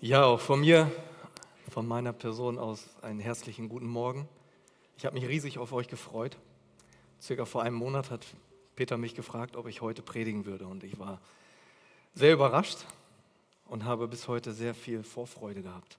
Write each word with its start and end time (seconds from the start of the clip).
Ja, 0.00 0.26
auch 0.26 0.38
von 0.38 0.60
mir, 0.60 0.92
von 1.72 1.84
meiner 1.84 2.12
Person 2.12 2.56
aus 2.56 2.84
einen 3.02 3.18
herzlichen 3.18 3.68
guten 3.68 3.88
Morgen. 3.88 4.28
Ich 4.96 5.04
habe 5.04 5.18
mich 5.18 5.28
riesig 5.28 5.58
auf 5.58 5.72
euch 5.72 5.88
gefreut. 5.88 6.36
Circa 7.20 7.44
vor 7.44 7.64
einem 7.64 7.74
Monat 7.74 8.12
hat 8.12 8.24
Peter 8.76 8.96
mich 8.96 9.16
gefragt, 9.16 9.56
ob 9.56 9.66
ich 9.66 9.80
heute 9.80 10.02
predigen 10.02 10.46
würde 10.46 10.68
und 10.68 10.84
ich 10.84 11.00
war 11.00 11.20
sehr 12.14 12.32
überrascht 12.32 12.78
und 13.66 13.84
habe 13.84 14.06
bis 14.06 14.28
heute 14.28 14.52
sehr 14.52 14.72
viel 14.72 15.02
Vorfreude 15.02 15.62
gehabt. 15.62 15.98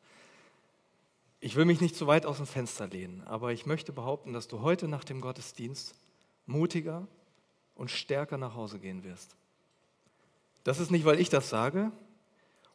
Ich 1.41 1.57
will 1.57 1.65
mich 1.65 1.81
nicht 1.81 1.97
zu 1.97 2.07
weit 2.07 2.25
aus 2.25 2.37
dem 2.37 2.45
Fenster 2.45 2.87
lehnen, 2.87 3.21
aber 3.25 3.51
ich 3.51 3.65
möchte 3.65 3.91
behaupten, 3.91 4.31
dass 4.31 4.47
du 4.47 4.61
heute 4.61 4.87
nach 4.87 5.03
dem 5.03 5.19
Gottesdienst 5.19 5.93
mutiger 6.45 7.05
und 7.75 7.91
stärker 7.91 8.37
nach 8.37 8.55
Hause 8.55 8.79
gehen 8.79 9.03
wirst. 9.03 9.35
Das 10.63 10.79
ist 10.79 10.89
nicht, 10.89 11.03
weil 11.03 11.19
ich 11.19 11.27
das 11.27 11.49
sage, 11.49 11.91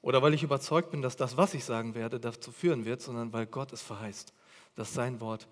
oder 0.04 0.20
weil 0.20 0.34
ich 0.34 0.42
überzeugt 0.42 0.90
bin, 0.90 1.00
dass 1.00 1.16
das, 1.16 1.38
was 1.38 1.54
ich 1.54 1.64
sagen 1.64 1.94
werde, 1.94 2.20
dazu 2.20 2.52
führen 2.52 2.84
wird, 2.84 3.00
sondern 3.00 3.32
weil 3.32 3.46
Gott 3.46 3.72
es 3.72 3.80
verheißt, 3.80 4.34
dass 4.74 4.92
sein 4.92 5.18
Wort 5.22 5.48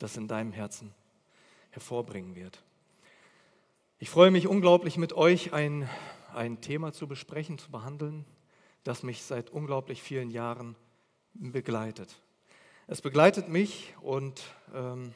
das 0.00 0.16
in 0.16 0.26
deinem 0.26 0.50
Herzen 0.50 0.92
hervorbringen 1.70 2.34
wird. 2.34 2.60
Ich 4.00 4.10
freue 4.10 4.32
mich 4.32 4.48
unglaublich, 4.48 4.96
mit 4.96 5.12
euch 5.12 5.52
ein, 5.52 5.88
ein 6.34 6.60
Thema 6.60 6.92
zu 6.92 7.06
besprechen, 7.06 7.56
zu 7.56 7.70
behandeln, 7.70 8.24
das 8.82 9.04
mich 9.04 9.22
seit 9.22 9.50
unglaublich 9.50 10.02
vielen 10.02 10.32
Jahren 10.32 10.74
begleitet. 11.32 12.20
Es 12.88 13.00
begleitet 13.00 13.48
mich 13.48 13.94
und 14.02 14.42
ähm, 14.74 15.12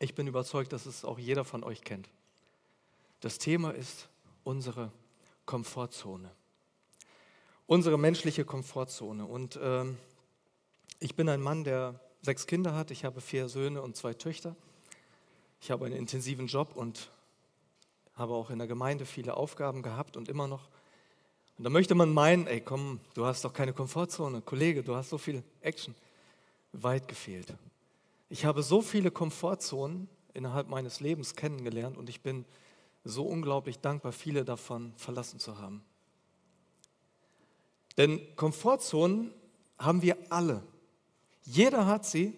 ich 0.00 0.14
bin 0.14 0.26
überzeugt, 0.26 0.74
dass 0.74 0.84
es 0.84 1.02
auch 1.06 1.18
jeder 1.18 1.46
von 1.46 1.64
euch 1.64 1.80
kennt. 1.80 2.10
Das 3.20 3.38
Thema 3.38 3.70
ist 3.70 4.10
unsere 4.44 4.92
Komfortzone 5.46 6.30
unsere 7.66 7.98
menschliche 7.98 8.44
Komfortzone. 8.44 9.26
Und 9.26 9.58
ähm, 9.62 9.96
ich 10.98 11.14
bin 11.14 11.28
ein 11.28 11.40
Mann, 11.40 11.64
der 11.64 12.00
sechs 12.22 12.46
Kinder 12.46 12.74
hat. 12.74 12.90
Ich 12.90 13.04
habe 13.04 13.20
vier 13.20 13.48
Söhne 13.48 13.82
und 13.82 13.96
zwei 13.96 14.14
Töchter. 14.14 14.56
Ich 15.60 15.70
habe 15.70 15.86
einen 15.86 15.96
intensiven 15.96 16.46
Job 16.46 16.76
und 16.76 17.10
habe 18.14 18.34
auch 18.34 18.50
in 18.50 18.58
der 18.58 18.68
Gemeinde 18.68 19.04
viele 19.04 19.36
Aufgaben 19.36 19.82
gehabt 19.82 20.16
und 20.16 20.28
immer 20.28 20.46
noch. 20.46 20.68
Und 21.58 21.64
da 21.64 21.70
möchte 21.70 21.94
man 21.94 22.12
meinen, 22.12 22.46
ey, 22.46 22.60
komm, 22.60 23.00
du 23.14 23.24
hast 23.24 23.44
doch 23.44 23.52
keine 23.52 23.72
Komfortzone, 23.72 24.42
Kollege, 24.42 24.82
du 24.82 24.94
hast 24.94 25.10
so 25.10 25.18
viel 25.18 25.42
Action. 25.60 25.94
Weit 26.72 27.08
gefehlt. 27.08 27.54
Ich 28.28 28.44
habe 28.44 28.62
so 28.62 28.82
viele 28.82 29.10
Komfortzonen 29.10 30.08
innerhalb 30.34 30.68
meines 30.68 31.00
Lebens 31.00 31.34
kennengelernt 31.34 31.96
und 31.96 32.10
ich 32.10 32.20
bin 32.20 32.44
so 33.04 33.24
unglaublich 33.24 33.78
dankbar, 33.78 34.12
viele 34.12 34.44
davon 34.44 34.92
verlassen 34.96 35.38
zu 35.38 35.58
haben. 35.58 35.82
Denn 37.96 38.20
Komfortzonen 38.36 39.32
haben 39.78 40.02
wir 40.02 40.16
alle. 40.30 40.62
Jeder 41.44 41.86
hat 41.86 42.04
sie, 42.04 42.34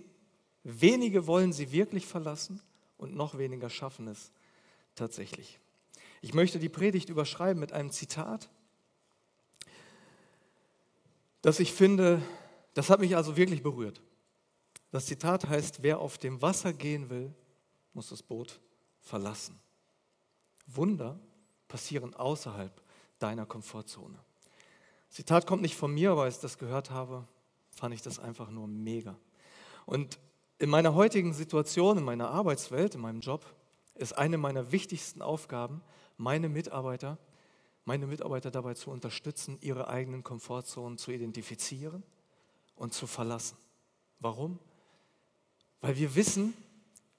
wenige 0.63 1.27
wollen 1.27 1.53
sie 1.53 1.73
wirklich 1.73 2.07
verlassen 2.07 2.61
und 2.97 3.15
noch 3.15 3.39
weniger 3.39 3.71
schaffen 3.71 4.09
es 4.09 4.33
tatsächlich. 4.95 5.59
Ich 6.21 6.35
möchte 6.35 6.59
die 6.59 6.69
Predigt 6.69 7.09
überschreiben 7.09 7.61
mit 7.61 7.73
einem 7.73 7.91
Zitat, 7.91 8.51
das 11.43 11.61
ich 11.61 11.73
finde, 11.73 12.21
das 12.75 12.91
hat 12.91 13.01
mich 13.01 13.17
also 13.17 13.37
wirklich 13.37 13.63
berührt. 13.63 14.03
Das 14.91 15.07
Zitat 15.07 15.49
heißt, 15.49 15.83
wer 15.83 16.01
auf 16.01 16.19
dem 16.19 16.43
Wasser 16.43 16.73
gehen 16.73 17.11
will, 17.11 17.33
muss 17.93 18.09
das 18.09 18.23
Boot 18.23 18.61
verlassen. 19.01 19.59
Wunder 20.67 21.19
passieren 21.69 22.15
außerhalb 22.15 22.83
deiner 23.19 23.47
Komfortzone. 23.47 24.19
Zitat 25.09 25.47
kommt 25.47 25.63
nicht 25.63 25.77
von 25.77 25.93
mir, 25.93 26.13
aber 26.13 26.25
als 26.25 26.37
ich 26.37 26.43
das 26.43 26.59
gehört 26.59 26.91
habe, 26.91 27.27
fand 27.71 27.95
ich 27.95 28.03
das 28.03 28.19
einfach 28.19 28.51
nur 28.51 28.67
mega. 28.67 29.17
Und 29.87 30.19
in 30.59 30.69
meiner 30.71 30.95
heutigen 30.95 31.33
Situation, 31.33 31.99
in 31.99 32.05
meiner 32.05 32.31
Arbeitswelt, 32.31 32.95
in 32.95 33.01
meinem 33.01 33.21
Job, 33.21 33.47
ist 33.95 34.17
eine 34.17 34.39
meiner 34.39 34.71
wichtigsten 34.73 35.23
Aufgaben, 35.23 35.83
meine 36.17 36.49
Mitarbeiter, 36.49 37.19
meine 37.85 38.07
Mitarbeiter 38.07 38.51
dabei 38.51 38.75
zu 38.75 38.91
unterstützen, 38.91 39.59
ihre 39.61 39.89
eigenen 39.89 40.23
Komfortzonen 40.23 40.99
zu 40.99 41.11
identifizieren 41.11 42.03
und 42.77 42.93
zu 42.93 43.07
verlassen. 43.07 43.57
Warum? 44.21 44.59
Weil 45.81 45.97
wir 45.97 46.15
wissen, 46.15 46.55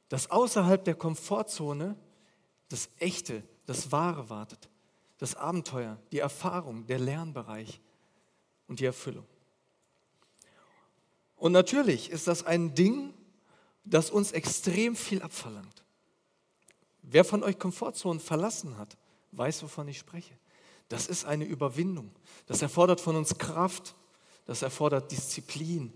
dass 0.10 0.30
außerhalb 0.30 0.84
der 0.84 0.96
Komfortzone 0.96 1.96
das 2.68 2.90
Echte, 3.00 3.44
das 3.66 3.92
Wahre 3.92 4.30
wartet 4.30 4.70
das 5.20 5.36
Abenteuer, 5.36 5.98
die 6.12 6.20
Erfahrung, 6.20 6.88
der 6.88 6.98
Lernbereich 6.98 7.80
und 8.68 8.80
die 8.80 8.86
Erfüllung. 8.86 9.26
Und 11.36 11.52
natürlich 11.52 12.10
ist 12.10 12.28
das 12.28 12.46
ein 12.46 12.74
Ding, 12.74 13.14
das 13.84 14.10
uns 14.10 14.32
extrem 14.32 14.96
viel 14.96 15.22
abverlangt. 15.22 15.84
Wer 17.02 17.24
von 17.24 17.44
euch 17.44 17.60
Komfortzonen 17.60 18.20
verlassen 18.20 18.78
hat, 18.78 18.98
weiß, 19.32 19.64
wovon 19.64 19.88
ich 19.88 20.00
spreche. 20.00 20.34
Das 20.90 21.08
ist 21.08 21.26
eine 21.26 21.46
Überwindung. 21.46 22.12
Das 22.46 22.62
erfordert 22.62 23.00
von 23.00 23.16
uns 23.16 23.38
Kraft. 23.38 23.96
Das 24.46 24.62
erfordert 24.62 25.12
Disziplin. 25.12 25.94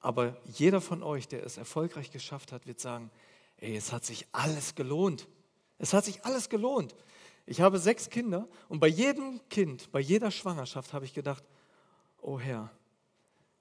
Aber 0.00 0.36
jeder 0.44 0.80
von 0.80 1.02
euch, 1.02 1.28
der 1.28 1.44
es 1.44 1.56
erfolgreich 1.56 2.10
geschafft 2.10 2.52
hat, 2.52 2.66
wird 2.66 2.80
sagen, 2.80 3.10
ey, 3.58 3.76
es 3.76 3.92
hat 3.92 4.04
sich 4.04 4.26
alles 4.32 4.74
gelohnt. 4.74 5.28
Es 5.78 5.92
hat 5.92 6.04
sich 6.04 6.24
alles 6.24 6.48
gelohnt. 6.48 6.94
Ich 7.46 7.60
habe 7.60 7.78
sechs 7.78 8.08
Kinder 8.08 8.48
und 8.68 8.80
bei 8.80 8.86
jedem 8.86 9.40
Kind, 9.50 9.92
bei 9.92 10.00
jeder 10.00 10.30
Schwangerschaft 10.30 10.92
habe 10.94 11.04
ich 11.04 11.12
gedacht, 11.12 11.44
oh 12.22 12.38
Herr, 12.38 12.70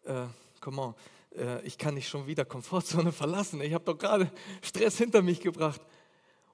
äh, 0.06 0.26
come 0.62 0.82
on, 0.82 0.96
äh, 1.36 1.62
ich 1.66 1.78
kann 1.78 1.96
nicht 1.96 2.08
schon 2.08 2.26
wieder 2.26 2.46
Komfortzone 2.46 3.12
verlassen. 3.12 3.62
Ich 3.62 3.74
habe 3.74 3.84
doch 3.84 3.98
gerade 3.98 4.32
Stress 4.62 4.98
hinter 4.98 5.22
mich 5.22 5.42
gebracht. 5.42 5.82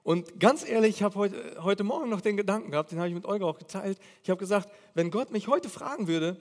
Und 0.02 0.40
ganz 0.40 0.66
ehrlich, 0.66 0.96
ich 0.96 1.02
habe 1.04 1.14
heute, 1.14 1.62
heute 1.62 1.84
Morgen 1.84 2.08
noch 2.08 2.20
den 2.20 2.36
Gedanken 2.36 2.72
gehabt, 2.72 2.90
den 2.90 2.98
habe 2.98 3.08
ich 3.08 3.14
mit 3.14 3.26
Olga 3.26 3.46
auch 3.46 3.58
geteilt. 3.58 3.98
Ich 4.24 4.30
habe 4.30 4.38
gesagt, 4.38 4.68
wenn 4.94 5.10
Gott 5.10 5.30
mich 5.30 5.46
heute 5.46 5.68
fragen 5.68 6.08
würde, 6.08 6.36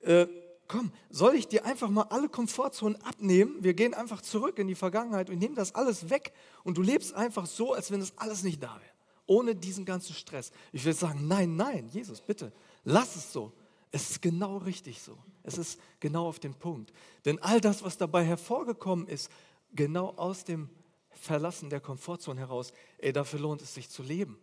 äh, 0.00 0.26
komm, 0.68 0.90
soll 1.10 1.34
ich 1.34 1.48
dir 1.48 1.66
einfach 1.66 1.90
mal 1.90 2.06
alle 2.08 2.30
Komfortzonen 2.30 3.02
abnehmen? 3.02 3.56
Wir 3.60 3.74
gehen 3.74 3.92
einfach 3.92 4.22
zurück 4.22 4.58
in 4.58 4.68
die 4.68 4.74
Vergangenheit 4.74 5.28
und 5.28 5.38
nehmen 5.38 5.56
das 5.56 5.74
alles 5.74 6.08
weg 6.08 6.32
und 6.64 6.78
du 6.78 6.82
lebst 6.82 7.12
einfach 7.14 7.46
so, 7.46 7.74
als 7.74 7.90
wenn 7.90 8.00
das 8.00 8.16
alles 8.16 8.42
nicht 8.42 8.62
da 8.62 8.80
wäre 8.80 8.89
ohne 9.30 9.54
diesen 9.54 9.84
ganzen 9.84 10.12
Stress. 10.12 10.50
Ich 10.72 10.84
will 10.84 10.92
sagen, 10.92 11.28
nein, 11.28 11.54
nein, 11.54 11.88
Jesus, 11.88 12.20
bitte, 12.20 12.52
lass 12.82 13.14
es 13.14 13.32
so. 13.32 13.52
Es 13.92 14.10
ist 14.10 14.22
genau 14.22 14.56
richtig 14.56 15.00
so. 15.00 15.16
Es 15.44 15.56
ist 15.56 15.78
genau 16.00 16.26
auf 16.26 16.40
den 16.40 16.52
Punkt. 16.52 16.92
Denn 17.24 17.40
all 17.40 17.60
das, 17.60 17.84
was 17.84 17.96
dabei 17.96 18.24
hervorgekommen 18.24 19.06
ist, 19.06 19.30
genau 19.72 20.14
aus 20.16 20.42
dem 20.44 20.68
Verlassen 21.10 21.70
der 21.70 21.78
Komfortzone 21.80 22.40
heraus, 22.40 22.72
ey, 22.98 23.12
dafür 23.12 23.38
lohnt 23.38 23.62
es 23.62 23.72
sich 23.72 23.88
zu 23.88 24.02
leben. 24.02 24.36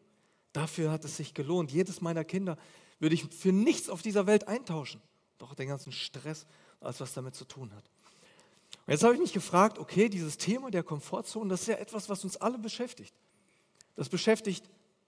Dafür 0.54 0.90
hat 0.90 1.04
es 1.04 1.18
sich 1.18 1.34
gelohnt. 1.34 1.70
Jedes 1.70 2.00
meiner 2.00 2.24
Kinder 2.24 2.58
würde 3.00 3.16
ich 3.16 3.26
für 3.26 3.52
nichts 3.52 3.90
auf 3.90 4.02
dieser 4.02 4.26
Welt 4.26 4.48
eintauschen. 4.48 5.02
Doch 5.38 5.54
den 5.54 5.68
ganzen 5.68 5.92
Stress, 5.92 6.48
alles 6.80 7.02
was 7.02 7.14
damit 7.14 7.36
zu 7.36 7.44
tun 7.44 7.74
hat. 7.76 7.84
Und 8.86 8.94
jetzt 8.94 9.04
habe 9.04 9.16
ich 9.16 9.20
mich 9.20 9.34
gefragt, 9.34 9.80
okay, 9.80 10.08
dieses 10.08 10.38
Thema 10.38 10.72
der 10.72 10.84
Komfortzone, 10.84 11.50
das 11.50 11.62
ist 11.64 11.68
ja 11.68 11.76
etwas, 11.76 12.08
was 12.08 12.24
uns 12.24 12.38
alle 12.38 12.58
beschäftigt. 12.58 13.14
Das 13.98 14.08
beschäftigt 14.08 14.64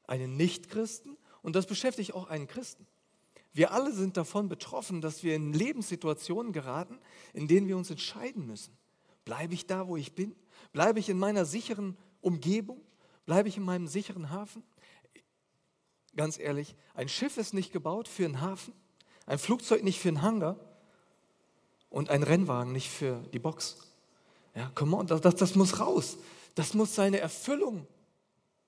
einen 0.09 0.35
Nichtchristen 0.35 1.17
und 1.41 1.55
das 1.55 1.67
beschäftigt 1.67 2.13
auch 2.13 2.27
einen 2.27 2.47
Christen. 2.47 2.85
Wir 3.53 3.71
alle 3.71 3.93
sind 3.93 4.17
davon 4.17 4.49
betroffen, 4.49 5.01
dass 5.01 5.23
wir 5.23 5.35
in 5.35 5.53
Lebenssituationen 5.53 6.53
geraten, 6.53 6.99
in 7.33 7.47
denen 7.47 7.67
wir 7.67 7.77
uns 7.77 7.89
entscheiden 7.89 8.45
müssen. 8.45 8.77
Bleibe 9.25 9.53
ich 9.53 9.65
da, 9.65 9.87
wo 9.87 9.97
ich 9.97 10.13
bin? 10.13 10.35
Bleibe 10.71 10.99
ich 10.99 11.09
in 11.09 11.17
meiner 11.17 11.45
sicheren 11.45 11.97
Umgebung? 12.21 12.81
Bleibe 13.25 13.49
ich 13.49 13.57
in 13.57 13.63
meinem 13.63 13.87
sicheren 13.87 14.29
Hafen? 14.29 14.63
Ganz 16.15 16.39
ehrlich, 16.39 16.75
ein 16.95 17.09
Schiff 17.09 17.37
ist 17.37 17.53
nicht 17.53 17.71
gebaut 17.71 18.07
für 18.07 18.25
einen 18.25 18.41
Hafen, 18.41 18.73
ein 19.25 19.39
Flugzeug 19.39 19.83
nicht 19.83 19.99
für 19.99 20.09
einen 20.09 20.21
Hangar 20.21 20.59
und 21.89 22.09
ein 22.09 22.23
Rennwagen 22.23 22.71
nicht 22.71 22.89
für 22.89 23.21
die 23.33 23.39
Box. 23.39 23.77
Ja, 24.55 24.71
come 24.75 24.97
on, 24.97 25.07
das, 25.07 25.21
das, 25.21 25.35
das 25.35 25.55
muss 25.55 25.79
raus. 25.79 26.17
Das 26.55 26.73
muss 26.73 26.95
seine 26.95 27.19
Erfüllung 27.19 27.87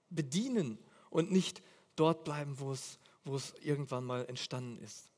bedienen 0.09 0.77
und 1.11 1.31
nicht 1.31 1.61
dort 1.95 2.23
bleiben, 2.23 2.59
wo 2.59 2.71
es, 2.71 2.97
wo 3.23 3.35
es 3.35 3.53
irgendwann 3.61 4.03
mal 4.03 4.25
entstanden 4.25 4.79
ist. 4.79 5.11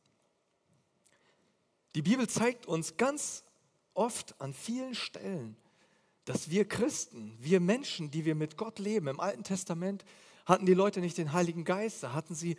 Die 1.96 2.02
Bibel 2.02 2.28
zeigt 2.28 2.66
uns 2.66 2.98
ganz 2.98 3.46
oft 3.94 4.40
an 4.42 4.54
vielen 4.54 4.96
Stellen, 4.96 5.56
dass 6.26 6.50
wir 6.50 6.68
Christen, 6.68 7.38
wir 7.40 7.60
Menschen, 7.60 8.12
die 8.12 8.26
wir 8.26 8.36
mit 8.36 8.58
Gott 8.58 8.80
leben, 8.80 9.08
im 9.08 9.20
Alten 9.20 9.44
Testament 9.44 10.04
hatten 10.46 10.66
die 10.66 10.74
Leute 10.74 11.00
nicht 11.00 11.18
den 11.18 11.32
Heiligen 11.32 11.64
Geist, 11.64 12.04
da 12.04 12.14
hatten 12.14 12.36
sie 12.36 12.58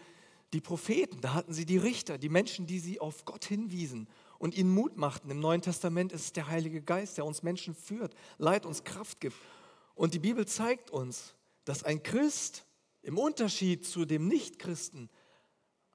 die 0.52 0.60
Propheten, 0.60 1.20
da 1.20 1.34
hatten 1.34 1.52
sie 1.52 1.66
die 1.66 1.76
Richter, 1.76 2.16
die 2.16 2.28
Menschen, 2.28 2.66
die 2.66 2.78
sie 2.78 3.00
auf 3.00 3.24
Gott 3.24 3.44
hinwiesen 3.44 4.08
und 4.38 4.54
ihnen 4.56 4.72
Mut 4.72 4.96
machten. 4.96 5.30
Im 5.30 5.40
Neuen 5.40 5.62
Testament 5.62 6.12
ist 6.12 6.22
es 6.22 6.32
der 6.32 6.46
Heilige 6.46 6.80
Geist, 6.80 7.18
der 7.18 7.24
uns 7.24 7.42
Menschen 7.42 7.74
führt, 7.74 8.14
Leid 8.38 8.64
uns 8.64 8.84
Kraft 8.84 9.20
gibt. 9.20 9.36
Und 9.94 10.14
die 10.14 10.18
Bibel 10.20 10.46
zeigt 10.46 10.90
uns, 10.90 11.34
dass 11.64 11.82
ein 11.82 12.02
Christ 12.02 12.64
im 13.04 13.18
Unterschied 13.18 13.86
zu 13.86 14.06
dem 14.06 14.26
Nichtchristen 14.26 15.10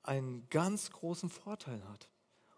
einen 0.03 0.47
ganz 0.49 0.91
großen 0.91 1.29
Vorteil 1.29 1.83
hat. 1.89 2.07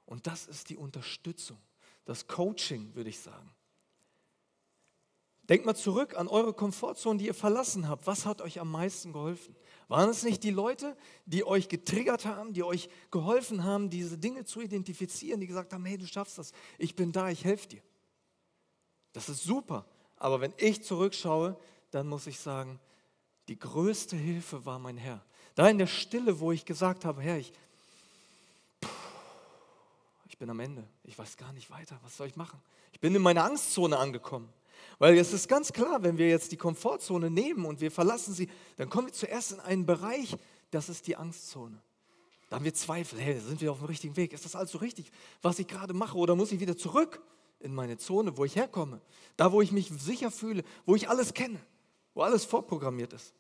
Und 0.06 0.28
das 0.28 0.46
ist 0.46 0.70
die 0.70 0.78
Unterstützung, 0.78 1.58
das 2.06 2.28
Coaching, 2.28 2.94
würde 2.94 3.10
ich 3.10 3.20
sagen. 3.20 3.50
Denkt 5.44 5.66
mal 5.66 5.76
zurück 5.76 6.18
an 6.18 6.28
eure 6.28 6.54
Komfortzone, 6.54 7.18
die 7.18 7.26
ihr 7.26 7.34
verlassen 7.34 7.88
habt. 7.88 8.08
Was 8.08 8.26
hat 8.26 8.42
euch 8.42 8.60
am 8.60 8.70
meisten 8.70 9.12
geholfen? 9.12 9.56
Waren 9.88 10.10
es 10.10 10.24
nicht 10.24 10.44
die 10.44 10.52
Leute, 10.52 10.96
die 11.26 11.46
euch 11.46 11.68
getriggert 11.68 12.26
haben, 12.26 12.54
die 12.54 12.64
euch 12.64 12.90
geholfen 13.10 13.64
haben, 13.64 13.90
diese 13.90 14.18
Dinge 14.18 14.46
zu 14.46 14.62
identifizieren, 14.62 15.40
die 15.40 15.48
gesagt 15.48 15.74
haben, 15.74 15.86
hey, 15.86 15.98
du 15.98 16.06
schaffst 16.06 16.38
das, 16.38 16.52
ich 16.78 16.96
bin 16.96 17.12
da, 17.12 17.30
ich 17.30 17.44
helfe 17.44 17.68
dir. 17.70 17.82
Das 19.14 19.30
ist 19.30 19.44
super. 19.44 19.86
Aber 20.18 20.40
wenn 20.40 20.54
ich 20.58 20.84
zurückschaue, 20.84 21.58
dann 21.90 22.08
muss 22.08 22.28
ich 22.28 22.40
sagen, 22.40 22.80
die 23.52 23.60
größte 23.60 24.16
Hilfe 24.16 24.66
war 24.66 24.80
mein 24.80 24.96
Herr. 24.96 25.22
Da 25.56 25.68
in 25.68 25.78
der 25.78 25.86
Stille, 25.86 26.40
wo 26.40 26.54
ich 26.54 26.64
gesagt 26.64 27.04
habe, 27.04 27.22
Herr, 27.22 27.38
ich, 27.38 27.52
ich 30.30 30.38
bin 30.38 30.50
am 30.50 30.62
Ende, 30.62 30.88
ich 31.04 31.20
weiß 31.20 31.36
gar 31.36 31.52
nicht 31.52 31.70
weiter, 31.70 32.00
was 32.02 32.16
soll 32.16 32.28
ich 32.28 32.38
machen? 32.38 32.62
Ich 32.94 33.02
bin 33.02 33.14
in 33.14 33.22
meiner 33.22 33.44
Angstzone 33.44 33.98
angekommen. 33.98 34.48
Weil 35.00 35.18
es 35.18 35.34
ist 35.34 35.50
ganz 35.50 35.74
klar, 35.74 36.02
wenn 36.02 36.18
wir 36.18 36.30
jetzt 36.30 36.54
die 36.54 36.56
Komfortzone 36.56 37.30
nehmen 37.30 37.66
und 37.66 37.82
wir 37.82 37.92
verlassen 37.92 38.34
sie, 38.34 38.50
dann 38.78 38.90
kommen 38.90 39.08
wir 39.08 39.14
zuerst 39.14 39.52
in 39.52 39.60
einen 39.60 39.86
Bereich, 39.86 40.38
das 40.70 40.88
ist 40.88 41.06
die 41.08 41.18
Angstzone. 41.18 41.78
Da 42.50 42.56
haben 42.56 42.64
wir 42.64 42.74
Zweifel, 42.74 43.20
hey, 43.20 43.38
sind 43.38 43.60
wir 43.60 43.74
auf 43.74 43.80
dem 43.80 43.88
richtigen 43.88 44.16
Weg? 44.16 44.32
Ist 44.32 44.46
das 44.46 44.56
also 44.56 44.78
richtig, 44.78 45.12
was 45.42 45.60
ich 45.60 45.68
gerade 45.68 45.94
mache? 45.94 46.18
Oder 46.18 46.38
muss 46.38 46.54
ich 46.54 46.62
wieder 46.62 46.78
zurück 46.78 47.22
in 47.60 47.76
meine 47.76 47.98
Zone, 47.98 48.38
wo 48.38 48.46
ich 48.46 48.56
herkomme? 48.56 49.02
Da, 49.36 49.52
wo 49.52 49.62
ich 49.62 49.74
mich 49.74 49.90
sicher 49.90 50.32
fühle, 50.32 50.64
wo 50.86 50.96
ich 50.96 51.10
alles 51.10 51.34
kenne, 51.34 51.60
wo 52.14 52.22
alles 52.22 52.46
vorprogrammiert 52.46 53.12
ist. 53.12 53.34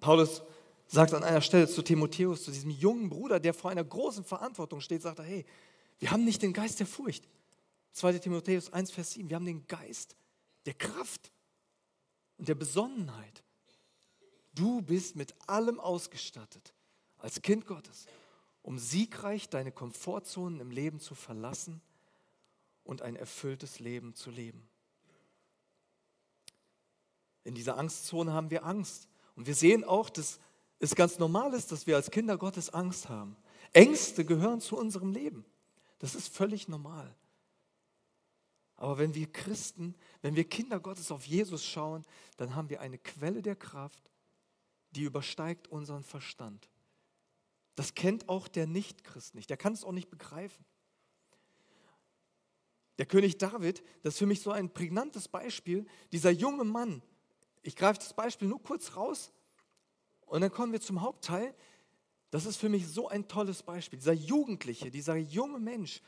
Paulus 0.00 0.42
sagt 0.86 1.14
an 1.14 1.22
einer 1.22 1.40
Stelle 1.40 1.68
zu 1.68 1.82
Timotheus, 1.82 2.44
zu 2.44 2.50
diesem 2.50 2.70
jungen 2.70 3.08
Bruder, 3.08 3.38
der 3.38 3.54
vor 3.54 3.70
einer 3.70 3.84
großen 3.84 4.24
Verantwortung 4.24 4.80
steht, 4.80 5.02
sagt 5.02 5.20
er, 5.20 5.24
hey, 5.24 5.46
wir 5.98 6.10
haben 6.10 6.24
nicht 6.24 6.42
den 6.42 6.52
Geist 6.52 6.80
der 6.80 6.86
Furcht, 6.86 7.28
2 7.92 8.18
Timotheus 8.18 8.72
1, 8.72 8.90
Vers 8.90 9.12
7. 9.12 9.28
Wir 9.28 9.36
haben 9.36 9.44
den 9.44 9.66
Geist 9.66 10.16
der 10.66 10.74
Kraft 10.74 11.30
und 12.38 12.48
der 12.48 12.54
Besonnenheit. 12.54 13.44
Du 14.54 14.82
bist 14.82 15.16
mit 15.16 15.34
allem 15.46 15.78
ausgestattet 15.78 16.74
als 17.18 17.42
Kind 17.42 17.66
Gottes, 17.66 18.06
um 18.62 18.78
siegreich 18.78 19.48
deine 19.48 19.72
Komfortzonen 19.72 20.60
im 20.60 20.70
Leben 20.70 21.00
zu 21.00 21.14
verlassen 21.14 21.80
und 22.82 23.02
ein 23.02 23.16
erfülltes 23.16 23.78
Leben 23.78 24.14
zu 24.14 24.30
leben. 24.30 24.68
In 27.44 27.54
dieser 27.54 27.78
Angstzone 27.78 28.32
haben 28.32 28.50
wir 28.50 28.64
Angst. 28.64 29.09
Und 29.36 29.46
wir 29.46 29.54
sehen 29.54 29.84
auch, 29.84 30.10
dass 30.10 30.40
es 30.78 30.94
ganz 30.94 31.18
normal 31.18 31.54
ist, 31.54 31.72
dass 31.72 31.86
wir 31.86 31.96
als 31.96 32.10
Kinder 32.10 32.38
Gottes 32.38 32.70
Angst 32.70 33.08
haben. 33.08 33.36
Ängste 33.72 34.24
gehören 34.24 34.60
zu 34.60 34.76
unserem 34.76 35.12
Leben. 35.12 35.44
Das 35.98 36.14
ist 36.14 36.34
völlig 36.34 36.68
normal. 36.68 37.14
Aber 38.76 38.96
wenn 38.96 39.14
wir 39.14 39.30
Christen, 39.30 39.94
wenn 40.22 40.36
wir 40.36 40.48
Kinder 40.48 40.80
Gottes 40.80 41.12
auf 41.12 41.26
Jesus 41.26 41.64
schauen, 41.64 42.04
dann 42.38 42.54
haben 42.54 42.70
wir 42.70 42.80
eine 42.80 42.96
Quelle 42.96 43.42
der 43.42 43.56
Kraft, 43.56 44.10
die 44.92 45.02
übersteigt 45.02 45.68
unseren 45.68 46.02
Verstand. 46.02 46.70
Das 47.74 47.94
kennt 47.94 48.28
auch 48.28 48.48
der 48.48 48.66
Nichtchrist 48.66 49.34
nicht. 49.34 49.50
Der 49.50 49.58
kann 49.58 49.74
es 49.74 49.84
auch 49.84 49.92
nicht 49.92 50.10
begreifen. 50.10 50.64
Der 52.98 53.06
König 53.06 53.38
David, 53.38 53.82
das 54.02 54.14
ist 54.14 54.18
für 54.18 54.26
mich 54.26 54.40
so 54.40 54.50
ein 54.50 54.72
prägnantes 54.72 55.28
Beispiel. 55.28 55.86
Dieser 56.12 56.30
junge 56.30 56.64
Mann, 56.64 57.02
ich 57.62 57.76
greife 57.76 57.98
das 57.98 58.14
Beispiel 58.14 58.48
nur 58.48 58.62
kurz 58.62 58.96
raus 58.96 59.32
und 60.26 60.40
dann 60.40 60.50
kommen 60.50 60.72
wir 60.72 60.80
zum 60.80 61.02
Hauptteil. 61.02 61.54
Das 62.30 62.46
ist 62.46 62.56
für 62.56 62.68
mich 62.68 62.86
so 62.86 63.08
ein 63.08 63.28
tolles 63.28 63.62
Beispiel. 63.62 63.98
Dieser 63.98 64.12
Jugendliche, 64.12 64.90
dieser 64.90 65.16
junge 65.16 65.58
Mensch, 65.58 66.00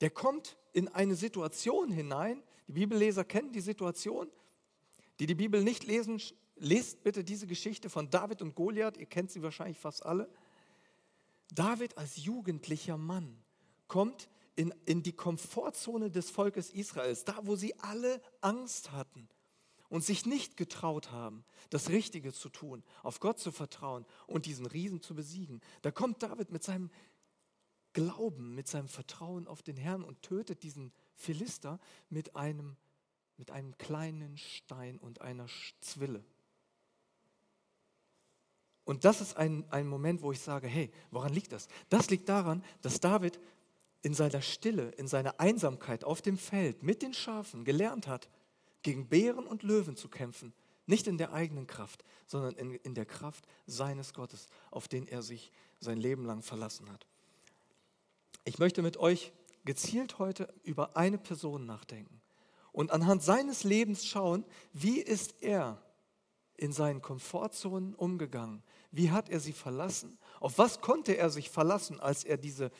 der 0.00 0.10
kommt 0.10 0.56
in 0.72 0.88
eine 0.88 1.14
Situation 1.14 1.90
hinein. 1.90 2.42
Die 2.66 2.72
Bibelleser 2.72 3.24
kennen 3.24 3.52
die 3.52 3.60
Situation. 3.60 4.30
Die 5.20 5.26
die 5.26 5.34
Bibel 5.34 5.62
nicht 5.62 5.84
lesen, 5.84 6.20
lest 6.56 7.04
bitte 7.04 7.22
diese 7.22 7.46
Geschichte 7.46 7.90
von 7.90 8.08
David 8.10 8.42
und 8.42 8.54
Goliath. 8.54 8.96
Ihr 8.96 9.06
kennt 9.06 9.30
sie 9.30 9.42
wahrscheinlich 9.42 9.78
fast 9.78 10.04
alle. 10.04 10.28
David 11.54 11.98
als 11.98 12.16
jugendlicher 12.16 12.96
Mann 12.96 13.36
kommt 13.86 14.30
in, 14.56 14.74
in 14.86 15.02
die 15.02 15.12
Komfortzone 15.12 16.10
des 16.10 16.30
Volkes 16.30 16.70
Israels, 16.70 17.24
da 17.24 17.38
wo 17.42 17.56
sie 17.56 17.78
alle 17.80 18.22
Angst 18.40 18.90
hatten 18.92 19.28
und 19.92 20.02
sich 20.02 20.24
nicht 20.24 20.56
getraut 20.56 21.10
haben, 21.10 21.44
das 21.68 21.90
Richtige 21.90 22.32
zu 22.32 22.48
tun, 22.48 22.82
auf 23.02 23.20
Gott 23.20 23.38
zu 23.38 23.52
vertrauen 23.52 24.06
und 24.26 24.46
diesen 24.46 24.64
Riesen 24.64 25.02
zu 25.02 25.14
besiegen. 25.14 25.60
Da 25.82 25.90
kommt 25.90 26.22
David 26.22 26.50
mit 26.50 26.62
seinem 26.62 26.90
Glauben, 27.92 28.54
mit 28.54 28.66
seinem 28.66 28.88
Vertrauen 28.88 29.46
auf 29.46 29.62
den 29.62 29.76
Herrn 29.76 30.02
und 30.02 30.22
tötet 30.22 30.62
diesen 30.62 30.94
Philister 31.14 31.78
mit 32.08 32.36
einem, 32.36 32.78
mit 33.36 33.50
einem 33.50 33.76
kleinen 33.76 34.38
Stein 34.38 34.96
und 34.96 35.20
einer 35.20 35.46
Zwille. 35.82 36.24
Und 38.84 39.04
das 39.04 39.20
ist 39.20 39.36
ein, 39.36 39.70
ein 39.70 39.86
Moment, 39.86 40.22
wo 40.22 40.32
ich 40.32 40.40
sage, 40.40 40.68
hey, 40.68 40.90
woran 41.10 41.34
liegt 41.34 41.52
das? 41.52 41.68
Das 41.90 42.08
liegt 42.08 42.30
daran, 42.30 42.64
dass 42.80 42.98
David 42.98 43.38
in 44.00 44.14
seiner 44.14 44.40
Stille, 44.40 44.88
in 44.92 45.06
seiner 45.06 45.38
Einsamkeit 45.38 46.02
auf 46.02 46.22
dem 46.22 46.38
Feld 46.38 46.82
mit 46.82 47.02
den 47.02 47.12
Schafen 47.12 47.66
gelernt 47.66 48.06
hat, 48.06 48.30
gegen 48.82 49.08
Bären 49.08 49.46
und 49.46 49.62
Löwen 49.62 49.96
zu 49.96 50.08
kämpfen. 50.08 50.52
Nicht 50.86 51.06
in 51.06 51.18
der 51.18 51.32
eigenen 51.32 51.66
Kraft, 51.66 52.04
sondern 52.26 52.54
in, 52.54 52.74
in 52.74 52.94
der 52.94 53.06
Kraft 53.06 53.46
seines 53.66 54.14
Gottes, 54.14 54.48
auf 54.70 54.88
den 54.88 55.06
er 55.06 55.22
sich 55.22 55.52
sein 55.80 55.98
Leben 55.98 56.24
lang 56.24 56.42
verlassen 56.42 56.90
hat. 56.90 57.06
Ich 58.44 58.58
möchte 58.58 58.82
mit 58.82 58.96
euch 58.96 59.32
gezielt 59.64 60.18
heute 60.18 60.52
über 60.64 60.96
eine 60.96 61.18
Person 61.18 61.66
nachdenken 61.66 62.20
und 62.72 62.90
anhand 62.90 63.22
seines 63.22 63.64
Lebens 63.64 64.04
schauen, 64.04 64.44
wie 64.72 64.98
ist 64.98 65.42
er 65.42 65.80
in 66.56 66.72
seinen 66.72 67.02
Komfortzonen 67.02 67.94
umgegangen? 67.94 68.62
Wie 68.90 69.10
hat 69.10 69.28
er 69.28 69.40
sie 69.40 69.52
verlassen? 69.52 70.18
Auf 70.40 70.58
was 70.58 70.80
konnte 70.80 71.16
er 71.16 71.30
sich 71.30 71.50
verlassen, 71.50 72.00
als 72.00 72.24
er 72.24 72.36
diese 72.36 72.70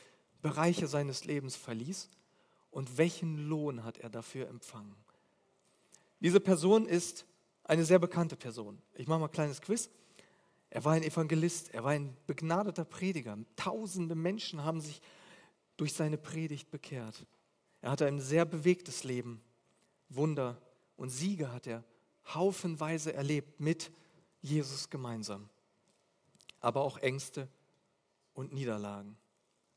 Bereiche 0.41 0.87
seines 0.87 1.25
Lebens 1.25 1.57
verließ? 1.57 2.11
Und 2.71 2.97
welchen 2.97 3.49
Lohn 3.49 3.85
hat 3.85 3.99
er 3.99 4.11
dafür 4.11 4.49
empfangen? 4.49 4.97
Diese 6.23 6.39
Person 6.39 6.87
ist 6.87 7.27
eine 7.65 7.85
sehr 7.85 7.99
bekannte 7.99 8.37
Person. 8.37 8.81
Ich 8.95 9.09
mache 9.09 9.19
mal 9.19 9.27
ein 9.27 9.33
kleines 9.33 9.61
Quiz. 9.61 9.91
Er 10.71 10.85
war 10.85 10.93
ein 10.93 11.03
Evangelist, 11.03 11.75
er 11.75 11.83
war 11.83 11.91
ein 11.91 12.17
begnadeter 12.29 12.85
Prediger. 12.85 13.37
Tausende 13.57 14.15
Menschen 14.15 14.63
haben 14.65 14.81
sich 14.81 15.03
durch 15.77 15.93
seine 15.95 16.19
Predigt 16.19 16.71
bekehrt. 16.71 17.27
Er 17.81 17.91
hatte 17.91 18.07
ein 18.07 18.21
sehr 18.21 18.45
bewegtes 18.45 19.03
Leben. 19.03 19.43
Wunder 20.09 20.63
und 20.97 21.11
Siege 21.11 21.53
hat 21.53 21.67
er 21.67 21.83
haufenweise 22.33 23.13
erlebt 23.13 23.59
mit 23.59 23.91
Jesus 24.43 24.91
gemeinsam. 24.91 25.49
Aber 26.61 26.83
auch 26.83 26.99
Ängste 26.99 27.49
und 28.33 28.53
Niederlagen. 28.53 29.17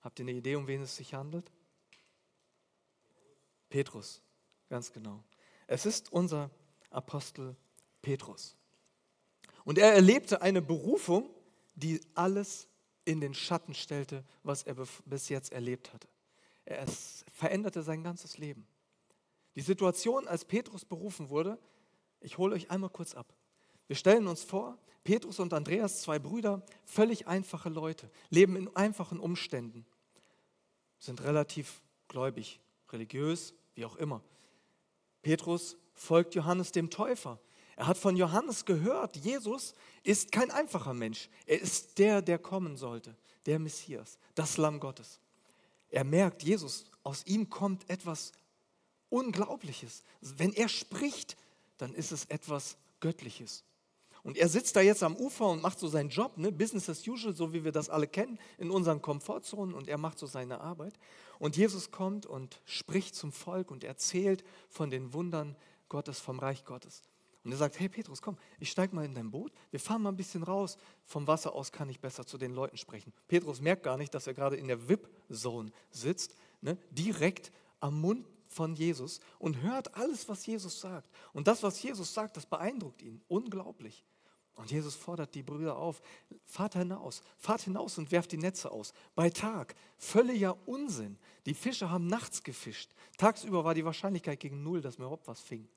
Habt 0.02 0.20
ihr 0.20 0.26
eine 0.26 0.34
Idee, 0.34 0.56
um 0.56 0.68
wen 0.68 0.84
es 0.84 0.96
sich 0.96 1.16
handelt? 1.16 1.52
Petrus, 3.68 4.22
ganz 4.70 4.94
genau. 4.94 5.24
Es 5.68 5.86
ist 5.86 6.12
unser 6.12 6.52
Apostel 6.90 7.56
Petrus. 8.02 8.56
Und 9.64 9.78
er 9.78 9.94
erlebte 9.94 10.42
eine 10.42 10.62
Berufung, 10.62 11.30
die 11.76 12.00
alles 12.14 12.68
in 13.04 13.20
den 13.20 13.34
Schatten 13.34 13.74
stellte, 13.74 14.24
was 14.44 14.64
er 14.64 14.76
bis 15.06 15.30
jetzt 15.30 15.52
erlebt 15.52 15.94
hatte. 15.94 16.08
Es 16.66 17.26
veränderte 17.32 17.84
sein 17.84 18.04
ganzes 18.04 18.38
Leben. 18.38 18.68
Die 19.56 19.62
Situation, 19.62 20.28
als 20.28 20.46
Petrus 20.46 20.86
berufen 20.86 21.30
wurde, 21.30 21.60
ich 22.20 22.38
hole 22.38 22.56
euch 22.56 22.72
einmal 22.72 22.90
kurz 22.90 23.14
ab. 23.14 23.34
Wir 23.88 23.96
stellen 23.96 24.28
uns 24.28 24.44
vor, 24.44 24.78
Petrus 25.04 25.40
und 25.40 25.54
Andreas, 25.54 26.02
zwei 26.02 26.18
Brüder, 26.18 26.66
völlig 26.86 27.28
einfache 27.28 27.70
Leute, 27.70 28.10
leben 28.30 28.56
in 28.56 28.76
einfachen 28.76 29.20
Umständen, 29.20 29.86
sind 30.98 31.24
relativ 31.24 31.82
gläubig, 32.08 32.60
religiös, 32.92 33.54
wie 33.76 33.86
auch 33.86 33.96
immer. 33.98 34.24
Petrus 35.26 35.76
folgt 35.96 36.36
Johannes 36.36 36.72
dem 36.72 36.92
Täufer, 36.92 37.40
er 37.76 37.88
hat 37.88 37.98
von 37.98 38.16
Johannes 38.16 38.64
gehört, 38.64 39.18
Jesus 39.18 39.74
ist 40.04 40.32
kein 40.32 40.52
einfacher 40.52 40.94
Mensch. 40.94 41.30
Er 41.48 41.60
ist 41.60 41.98
der, 41.98 42.22
der 42.22 42.38
kommen 42.38 42.78
sollte, 42.78 43.18
der 43.48 43.58
Messias, 43.58 44.20
das 44.36 44.58
Lamm 44.58 44.80
Gottes. 44.80 45.20
Er 45.90 46.04
merkt, 46.04 46.44
Jesus, 46.44 46.86
aus 47.02 47.26
ihm 47.26 47.50
kommt 47.50 47.90
etwas 47.90 48.34
Unglaubliches. 49.10 50.04
Wenn 50.22 50.54
er 50.54 50.70
spricht, 50.70 51.38
dann 51.80 51.96
ist 51.96 52.12
es 52.12 52.26
etwas 52.26 52.78
Göttliches. 53.00 53.64
Und 54.26 54.40
er 54.40 54.50
sitzt 54.50 54.76
da 54.76 54.82
jetzt 54.82 55.04
am 55.04 55.16
Ufer 55.16 55.48
und 55.48 55.62
macht 55.62 55.78
so 55.78 55.88
seinen 55.88 56.10
Job, 56.10 56.40
ne? 56.40 56.52
Business 56.52 56.90
as 56.90 57.08
usual, 57.08 57.36
so 57.36 57.54
wie 57.54 57.64
wir 57.64 57.72
das 57.72 57.92
alle 57.92 58.08
kennen, 58.08 58.40
in 58.58 58.72
unseren 58.72 59.00
Komfortzonen 59.00 59.76
und 59.76 59.88
er 59.88 60.00
macht 60.00 60.18
so 60.18 60.26
seine 60.26 60.62
Arbeit. 60.62 60.96
Und 61.38 61.56
Jesus 61.58 61.92
kommt 61.92 62.26
und 62.26 62.60
spricht 62.66 63.14
zum 63.14 63.32
Volk 63.32 63.70
und 63.70 63.84
erzählt 63.84 64.44
von 64.68 64.90
den 64.90 65.14
Wundern 65.14 65.56
Gottes, 65.90 66.20
vom 66.20 66.40
Reich 66.40 66.66
Gottes. 66.66 67.04
Und 67.44 67.52
er 67.52 67.58
sagt, 67.58 67.80
hey 67.80 67.88
Petrus, 67.88 68.24
komm, 68.24 68.36
ich 68.60 68.72
steig 68.72 68.94
mal 68.94 69.06
in 69.06 69.14
dein 69.14 69.30
Boot, 69.30 69.54
wir 69.70 69.80
fahren 69.80 70.02
mal 70.02 70.10
ein 70.10 70.18
bisschen 70.18 70.42
raus. 70.42 70.80
Vom 71.04 71.28
Wasser 71.28 71.54
aus 71.54 71.72
kann 71.72 71.88
ich 71.90 72.00
besser 72.00 72.26
zu 72.26 72.40
den 72.40 72.56
Leuten 72.56 72.78
sprechen. 72.78 73.14
Petrus 73.28 73.62
merkt 73.62 73.84
gar 73.84 73.96
nicht, 73.96 74.12
dass 74.16 74.26
er 74.26 74.34
gerade 74.34 74.56
in 74.56 74.68
der 74.68 74.90
VIP-Zone 74.90 75.72
sitzt, 75.92 76.36
ne? 76.62 76.80
direkt 76.90 77.52
am 77.80 78.02
Mund 78.02 78.28
von 78.48 78.74
Jesus 78.74 79.20
und 79.38 79.62
hört 79.62 79.94
alles, 79.94 80.28
was 80.28 80.44
Jesus 80.48 80.82
sagt. 80.82 81.12
Und 81.32 81.48
das, 81.48 81.62
was 81.62 81.84
Jesus 81.84 82.12
sagt, 82.12 82.38
das 82.38 82.48
beeindruckt 82.48 83.04
ihn. 83.04 83.22
Unglaublich. 83.28 84.04
Und 84.56 84.72
Jesus 84.72 84.96
fordert 84.96 85.36
die 85.36 85.44
Brüder 85.44 85.78
auf, 85.78 86.02
fahrt 86.46 86.74
hinaus, 86.74 87.22
fahrt 87.38 87.62
hinaus 87.62 87.98
und 87.98 88.12
werft 88.12 88.32
die 88.32 88.38
Netze 88.38 88.72
aus. 88.72 88.94
Bei 89.14 89.30
Tag, 89.30 89.76
völliger 89.98 90.58
Unsinn. 90.68 91.18
Die 91.46 91.54
Fische 91.54 91.90
haben 91.90 92.08
nachts 92.08 92.42
gefischt. 92.42 92.92
Tagsüber 93.18 93.66
war 93.66 93.74
die 93.74 93.84
Wahrscheinlichkeit 93.84 94.40
gegen 94.40 94.64
null, 94.64 94.82
dass 94.82 94.98
mir 94.98 95.06
überhaupt 95.06 95.28
was 95.28 95.42
fing. 95.42 95.68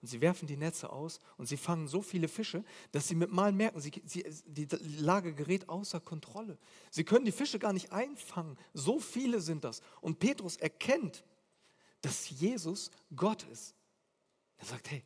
Und 0.00 0.08
sie 0.08 0.20
werfen 0.20 0.46
die 0.46 0.56
Netze 0.56 0.90
aus 0.90 1.20
und 1.36 1.46
sie 1.46 1.58
fangen 1.58 1.86
so 1.86 2.00
viele 2.00 2.28
Fische, 2.28 2.64
dass 2.92 3.08
sie 3.08 3.14
mit 3.14 3.32
Mal 3.32 3.52
merken, 3.52 3.80
sie, 3.80 3.92
sie, 4.06 4.24
die 4.46 4.66
Lage 4.98 5.34
gerät 5.34 5.68
außer 5.68 6.00
Kontrolle. 6.00 6.56
Sie 6.90 7.04
können 7.04 7.26
die 7.26 7.32
Fische 7.32 7.58
gar 7.58 7.74
nicht 7.74 7.92
einfangen. 7.92 8.56
So 8.72 8.98
viele 8.98 9.40
sind 9.40 9.64
das. 9.64 9.82
Und 10.00 10.18
Petrus 10.18 10.56
erkennt, 10.56 11.22
dass 12.00 12.30
Jesus 12.30 12.90
Gott 13.14 13.42
ist. 13.52 13.74
Er 14.56 14.66
sagt, 14.66 14.90
hey, 14.90 15.04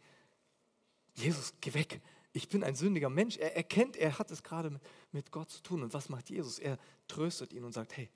Jesus, 1.14 1.54
geh 1.60 1.74
weg. 1.74 2.00
Ich 2.36 2.48
bin 2.48 2.64
ein 2.64 2.74
sündiger 2.74 3.08
Mensch. 3.08 3.36
Er 3.36 3.56
erkennt, 3.56 3.96
er 3.96 4.18
hat 4.18 4.32
es 4.32 4.42
gerade 4.42 4.80
mit, 5.12 5.30
Gott 5.30 5.50
zu 5.50 5.62
tun. 5.62 5.84
Und 5.84 5.94
was 5.94 6.08
macht 6.08 6.28
Jesus? 6.30 6.58
Er 6.58 6.78
tröstet 7.06 7.52
ihn 7.52 7.62
und 7.62 7.72
sagt, 7.72 7.96
hey, 7.96 8.10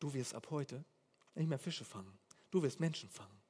du 0.00 0.12
wirst 0.12 0.34
ab 0.34 0.48
heute 0.50 0.84
nicht 1.36 1.48
mehr 1.48 1.60
Fische 1.60 1.84
fangen. 1.84 2.12
Du 2.50 2.62
wirst 2.62 2.80
Menschen 2.80 3.08
fangen. 3.08 3.40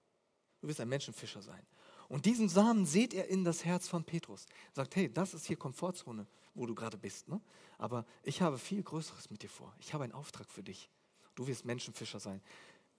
Du 0.61 0.69
wirst 0.69 0.79
ein 0.81 0.91
Menschenfischer 0.91 1.41
sein. 1.41 1.67
Und 2.09 2.26
diesen 2.26 2.50
Samen 2.50 2.85
seht 2.85 3.14
er 3.14 3.29
in 3.29 3.45
das 3.45 3.64
Herz 3.64 3.88
von 3.88 4.05
Petrus. 4.05 4.45
Er 4.73 4.83
sagt, 4.83 4.95
hey, 4.95 5.11
das 5.11 5.33
ist 5.33 5.47
hier 5.47 5.57
Komfortzone, 5.57 6.26
wo 6.55 6.67
du 6.67 6.75
gerade 6.75 6.99
bist. 6.99 7.29
Ne? 7.29 7.41
Aber 7.79 8.05
ich 8.23 8.43
habe 8.43 8.59
viel 8.59 8.83
Größeres 8.83 9.31
mit 9.31 9.43
dir 9.43 9.49
vor. 9.49 9.75
Ich 9.81 9.95
habe 9.95 10.05
einen 10.05 10.12
Auftrag 10.12 10.50
für 10.50 10.62
dich. 10.62 10.91
Du 11.35 11.47
wirst 11.47 11.64
Menschenfischer 11.64 12.21
sein. 12.21 12.43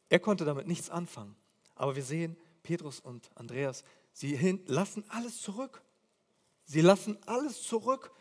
Er 0.10 0.20
konnte 0.20 0.44
damit 0.44 0.65
nichts 0.65 0.89
anfangen. 0.89 1.36
Aber 1.75 1.96
wir 1.96 2.03
sehen, 2.03 2.36
Petrus 2.63 3.00
und 3.00 3.30
Andreas, 3.36 3.84
sie 4.12 4.36
lassen 4.65 5.06
alles 5.10 5.39
zurück. 5.39 5.84
Sie 6.65 6.82
lassen 6.82 7.17
alles 7.25 7.63
zurück, 7.63 8.12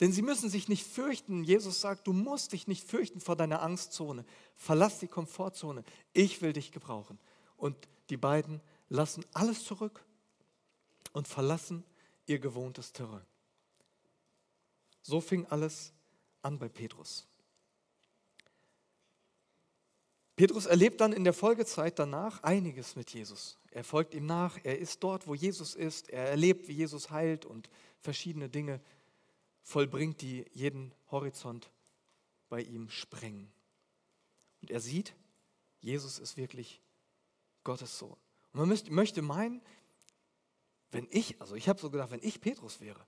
denn 0.00 0.12
sie 0.12 0.22
müssen 0.22 0.50
sich 0.50 0.68
nicht 0.68 0.86
fürchten. 0.86 1.44
Jesus 1.44 1.80
sagt, 1.80 2.06
du 2.06 2.12
musst 2.12 2.52
dich 2.52 2.66
nicht 2.66 2.88
fürchten 2.88 3.20
vor 3.20 3.36
deiner 3.36 3.62
Angstzone. 3.62 4.24
Verlass 4.56 4.98
die 4.98 5.08
Komfortzone. 5.08 5.84
Ich 6.12 6.42
will 6.42 6.52
dich 6.52 6.72
gebrauchen. 6.72 7.18
Und 7.56 7.76
die 8.10 8.16
beiden 8.16 8.60
lassen 8.88 9.24
alles 9.32 9.64
zurück 9.64 10.04
und 11.12 11.28
verlassen 11.28 11.84
ihr 12.26 12.38
gewohntes 12.38 12.92
Terrain. 12.92 13.24
So 15.02 15.20
fing 15.20 15.46
alles 15.46 15.92
an 16.42 16.58
bei 16.58 16.68
Petrus. 16.68 17.26
Petrus 20.36 20.66
erlebt 20.66 21.00
dann 21.00 21.12
in 21.12 21.24
der 21.24 21.32
Folgezeit 21.32 21.98
danach 21.98 22.42
einiges 22.42 22.96
mit 22.96 23.10
Jesus. 23.12 23.56
Er 23.70 23.84
folgt 23.84 24.14
ihm 24.14 24.26
nach, 24.26 24.58
er 24.64 24.78
ist 24.78 25.02
dort, 25.02 25.26
wo 25.26 25.34
Jesus 25.34 25.74
ist, 25.74 26.10
er 26.10 26.28
erlebt, 26.28 26.66
wie 26.68 26.72
Jesus 26.72 27.10
heilt 27.10 27.44
und 27.44 27.68
verschiedene 28.00 28.48
Dinge 28.48 28.80
vollbringt, 29.62 30.20
die 30.20 30.44
jeden 30.52 30.92
Horizont 31.10 31.70
bei 32.48 32.62
ihm 32.62 32.90
sprengen. 32.90 33.50
Und 34.60 34.70
er 34.70 34.80
sieht, 34.80 35.14
Jesus 35.80 36.18
ist 36.18 36.36
wirklich 36.36 36.80
Gottes 37.62 37.98
Sohn. 37.98 38.16
Und 38.52 38.60
man 38.60 38.68
müsste, 38.68 38.92
möchte 38.92 39.22
meinen, 39.22 39.62
wenn 40.90 41.06
ich, 41.10 41.40
also 41.40 41.54
ich 41.54 41.68
habe 41.68 41.80
so 41.80 41.90
gedacht, 41.90 42.10
wenn 42.10 42.22
ich 42.22 42.40
Petrus 42.40 42.80
wäre, 42.80 43.06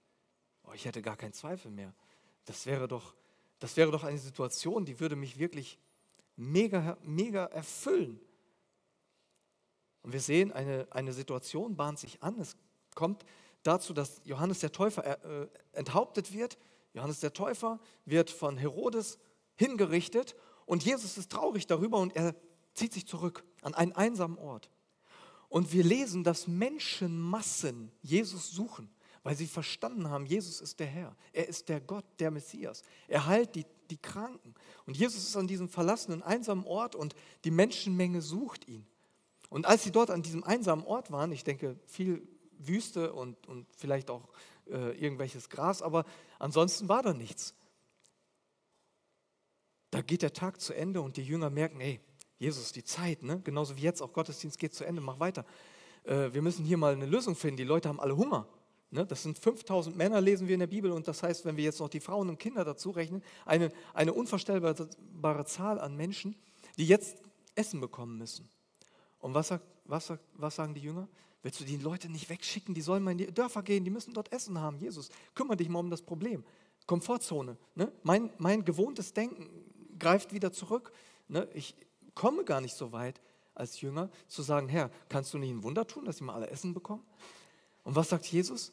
oh, 0.65 0.73
ich 0.75 0.85
hätte 0.85 1.03
gar 1.03 1.17
keinen 1.17 1.33
Zweifel 1.33 1.71
mehr. 1.71 1.95
Das 2.45 2.67
wäre 2.67 2.89
doch, 2.89 3.15
das 3.59 3.77
wäre 3.77 3.91
doch 3.91 4.05
eine 4.05 4.19
Situation, 4.19 4.85
die 4.85 5.01
würde 5.01 5.17
mich 5.17 5.39
wirklich 5.39 5.79
mega, 6.37 6.97
mega 7.03 7.47
erfüllen. 7.47 8.21
Und 10.03 10.13
wir 10.13 10.21
sehen, 10.21 10.53
eine, 10.53 10.87
eine 10.91 11.13
Situation 11.13 11.77
bahnt 11.77 11.99
sich 11.99 12.23
an. 12.23 12.39
Es 12.39 12.57
kommt 12.95 13.25
dazu, 13.63 13.93
dass 13.93 14.21
Johannes 14.25 14.61
der 14.61 14.73
Täufer 14.73 15.25
äh, 15.25 15.49
enthauptet 15.73 16.33
wird. 16.33 16.59
Johannes 16.93 17.21
der 17.21 17.33
Täufer 17.33 17.81
wird 18.05 18.31
von 18.31 18.57
Herodes 18.57 19.19
hingerichtet 19.57 20.37
und 20.65 20.85
Jesus 20.85 21.19
ist 21.19 21.31
traurig 21.31 21.67
darüber 21.67 21.99
und 21.99 22.15
er 22.17 22.35
zieht 22.75 22.93
sich 22.93 23.07
zurück 23.07 23.45
an 23.63 23.75
einen 23.75 23.93
einsamen 23.93 24.39
Ort. 24.39 24.71
Und 25.49 25.73
wir 25.73 25.85
lesen, 25.85 26.25
dass 26.25 26.47
Menschenmassen 26.47 27.93
Jesus 28.03 28.51
suchen, 28.51 28.91
weil 29.23 29.37
sie 29.37 29.47
verstanden 29.47 30.11
haben, 30.11 30.27
Jesus 30.27 30.61
ist 30.61 30.79
der 30.81 30.89
Herr. 30.89 31.17
Er 31.33 31.49
ist 31.49 31.69
der 31.69 31.81
Gott, 31.81 32.05
der 32.19 32.31
Messias. 32.31 32.83
Er 33.09 33.27
heilt 33.27 33.55
die, 33.55 33.65
die 33.91 33.99
Kranken. 33.99 34.55
Und 34.87 34.97
Jesus 34.97 35.23
ist 35.25 35.37
an 35.37 35.47
diesem 35.47 35.69
verlassenen, 35.69 36.23
einsamen 36.23 36.65
Ort 36.65 36.95
und 36.95 37.15
die 37.45 37.51
Menschenmenge 37.51 38.23
sucht 38.23 38.69
ihn. 38.69 38.87
Und 39.49 39.67
als 39.67 39.85
sie 39.85 39.93
dort 39.93 40.11
an 40.11 40.23
diesem 40.23 40.45
einsamen 40.45 40.85
Ort 40.85 41.11
waren, 41.11 41.33
ich 41.33 41.45
denke, 41.45 41.79
viel 41.87 42.27
Wüste 42.59 43.13
und, 43.13 43.47
und 43.47 43.67
vielleicht 43.77 44.11
auch 44.11 44.29
äh, 44.67 44.99
irgendwelches 44.99 45.49
Gras, 45.49 45.83
aber 45.83 46.05
ansonsten 46.39 46.89
war 46.89 47.03
da 47.03 47.13
nichts. 47.13 47.55
Da 49.91 50.03
geht 50.03 50.23
der 50.23 50.33
Tag 50.33 50.61
zu 50.61 50.75
Ende 50.75 51.01
und 51.01 51.17
die 51.17 51.23
Jünger 51.23 51.51
merken, 51.51 51.81
ey, 51.81 52.01
Jesus, 52.39 52.73
die 52.73 52.85
Zeit, 52.85 53.23
ne? 53.23 53.41
genauso 53.41 53.77
wie 53.77 53.83
jetzt 53.83 54.03
auch 54.03 54.13
Gottesdienst 54.13 54.59
geht 54.59 54.75
zu 54.75 54.85
Ende, 54.85 55.01
mach 55.01 55.21
weiter. 55.21 55.47
Äh, 56.05 56.33
wir 56.33 56.43
müssen 56.43 56.65
hier 56.65 56.77
mal 56.77 56.93
eine 56.93 57.07
Lösung 57.07 57.35
finden. 57.35 57.57
Die 57.57 57.65
Leute 57.65 57.89
haben 57.89 58.01
alle 58.01 58.17
Hunger. 58.17 58.47
Ne? 58.97 59.07
Das 59.07 59.23
sind 59.23 59.39
5000 59.39 59.97
Männer, 59.97 60.21
lesen 60.21 60.49
wir 60.49 60.55
in 60.55 60.61
der 60.61 60.67
Bibel. 60.67 60.91
Und 60.91 61.07
das 61.07 61.23
heißt, 61.23 61.45
wenn 61.45 61.57
wir 61.57 61.65
jetzt 61.65 61.81
noch 61.81 61.89
die 61.89 62.01
Frauen 62.01 62.29
und 62.29 62.39
Kinder 62.39 62.65
dazu 62.65 62.91
rechnen, 62.91 63.23
eine, 63.45 63.71
eine 63.95 64.13
unvorstellbare 64.13 65.45
Zahl 65.47 65.81
an 65.81 65.97
Menschen, 65.97 66.35
die 66.77 66.87
jetzt 66.87 67.19
Essen 67.55 67.81
bekommen 67.81 68.19
müssen. 68.19 68.49
Und 69.21 69.35
was, 69.35 69.49
sagt, 69.49 69.65
was, 69.85 70.07
sagt, 70.07 70.25
was 70.35 70.57
sagen 70.57 70.75
die 70.75 70.81
Jünger? 70.81 71.09
Willst 71.43 71.61
du 71.61 71.65
die 71.65 71.77
Leute 71.77 72.09
nicht 72.09 72.29
wegschicken? 72.29 72.75
Die 72.75 72.81
sollen 72.81 73.03
mal 73.03 73.13
in 73.13 73.19
die 73.19 73.33
Dörfer 73.33 73.63
gehen, 73.63 73.85
die 73.85 73.91
müssen 73.91 74.13
dort 74.13 74.33
Essen 74.33 74.61
haben. 74.61 74.79
Jesus, 74.79 75.11
kümmere 75.35 75.57
dich 75.57 75.69
mal 75.69 75.79
um 75.79 75.91
das 75.91 76.03
Problem. 76.03 76.45
Komfortzone. 76.87 77.57
Ne? 77.75 77.93
Mein, 78.03 78.31
mein 78.39 78.65
gewohntes 78.65 79.13
Denken 79.13 79.49
greift 79.99 80.33
wieder 80.33 80.53
zurück. 80.53 80.93
Ne? 81.29 81.49
Ich, 81.55 81.75
komme 82.17 82.43
gar 82.43 82.61
nicht 82.61 82.75
so 82.75 82.91
weit 82.91 83.21
als 83.55 83.81
Jünger 83.81 84.11
zu 84.27 84.43
sagen, 84.43 84.69
Herr, 84.69 84.91
kannst 85.09 85.33
du 85.33 85.39
nicht 85.39 85.51
ein 85.51 85.63
Wunder 85.63 85.87
tun, 85.87 86.05
dass 86.05 86.17
sie 86.17 86.25
mal 86.25 86.35
alle 86.35 86.51
Essen 86.51 86.75
bekommen? 86.75 87.05
Und 87.87 87.95
was 87.95 88.09
sagt 88.09 88.27
Jesus? 88.27 88.73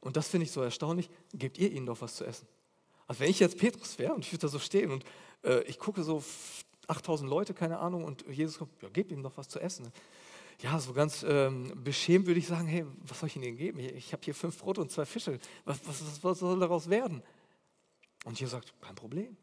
Und 0.00 0.18
das 0.18 0.28
finde 0.28 0.44
ich 0.44 0.52
so 0.52 0.60
erstaunlich, 0.60 1.08
gebt 1.32 1.56
ihr 1.56 1.72
ihnen 1.72 1.86
doch 1.86 2.02
was 2.02 2.16
zu 2.16 2.26
essen. 2.26 2.46
Also 3.06 3.20
wenn 3.20 3.30
ich 3.30 3.40
jetzt 3.40 3.56
Petrus 3.56 3.98
wäre 3.98 4.12
und 4.12 4.22
ich 4.26 4.30
würde 4.30 4.42
da 4.42 4.48
so 4.48 4.58
stehen 4.58 4.90
und 4.90 5.06
äh, 5.42 5.62
ich 5.62 5.78
gucke 5.78 6.02
so 6.02 6.22
8000 6.86 7.30
Leute, 7.30 7.54
keine 7.54 7.78
Ahnung, 7.78 8.04
und 8.04 8.22
Jesus 8.28 8.58
kommt, 8.58 8.70
ja, 8.82 8.90
gebt 8.90 9.10
ihnen 9.10 9.22
doch 9.22 9.38
was 9.38 9.48
zu 9.48 9.58
essen. 9.58 9.90
Ja, 10.60 10.78
so 10.78 10.92
ganz 10.92 11.24
ähm, 11.26 11.72
beschämt 11.82 12.26
würde 12.26 12.40
ich 12.40 12.46
sagen, 12.46 12.66
hey, 12.66 12.84
was 12.98 13.20
soll 13.20 13.28
ich 13.28 13.36
ihnen 13.36 13.56
geben? 13.56 13.78
Ich 13.78 14.12
habe 14.12 14.22
hier 14.22 14.34
fünf 14.34 14.58
Brote 14.58 14.82
und 14.82 14.90
zwei 14.90 15.06
Fische. 15.06 15.38
Was, 15.64 15.78
was, 15.86 16.22
was 16.22 16.38
soll 16.40 16.60
daraus 16.60 16.90
werden? 16.90 17.22
Und 18.26 18.38
Jesus 18.38 18.52
sagt, 18.52 18.74
kein 18.82 18.96
Problem. 18.96 19.34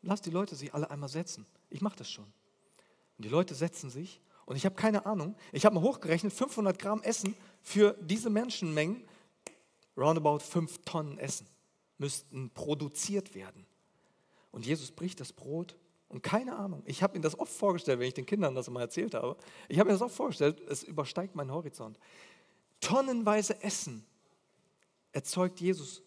Lass 0.00 0.22
die 0.22 0.30
Leute 0.30 0.56
sich 0.56 0.72
alle 0.72 0.90
einmal 0.90 1.10
setzen. 1.10 1.44
Ich 1.68 1.82
mache 1.82 1.96
das 1.96 2.10
schon. 2.10 2.24
Und 2.24 3.26
die 3.26 3.28
Leute 3.28 3.54
setzen 3.54 3.90
sich 3.90 4.22
und 4.46 4.56
ich 4.56 4.64
habe 4.64 4.76
keine 4.76 5.04
Ahnung. 5.04 5.36
Ich 5.52 5.66
habe 5.66 5.74
mal 5.74 5.82
hochgerechnet, 5.82 6.32
500 6.32 6.78
Gramm 6.78 7.02
Essen 7.02 7.36
für 7.62 7.96
diese 8.00 8.30
Menschenmengen, 8.30 9.04
roundabout 9.96 10.40
5 10.40 10.78
Tonnen 10.84 11.18
Essen, 11.18 11.46
müssten 11.98 12.50
produziert 12.50 13.34
werden. 13.34 13.66
Und 14.50 14.66
Jesus 14.66 14.90
bricht 14.90 15.20
das 15.20 15.32
Brot 15.32 15.76
und 16.08 16.22
keine 16.22 16.56
Ahnung. 16.56 16.82
Ich 16.84 17.02
habe 17.02 17.16
mir 17.16 17.22
das 17.22 17.38
oft 17.38 17.52
vorgestellt, 17.52 17.98
wenn 17.98 18.08
ich 18.08 18.14
den 18.14 18.26
Kindern 18.26 18.54
das 18.54 18.68
mal 18.68 18.82
erzählt 18.82 19.14
habe. 19.14 19.36
Ich 19.68 19.78
habe 19.78 19.88
mir 19.88 19.94
das 19.94 20.02
oft 20.02 20.14
vorgestellt, 20.14 20.60
es 20.68 20.82
übersteigt 20.82 21.34
meinen 21.34 21.52
Horizont. 21.52 21.98
Tonnenweise 22.80 23.62
Essen 23.62 24.04
erzeugt 25.12 25.60
Jesus 25.60 26.02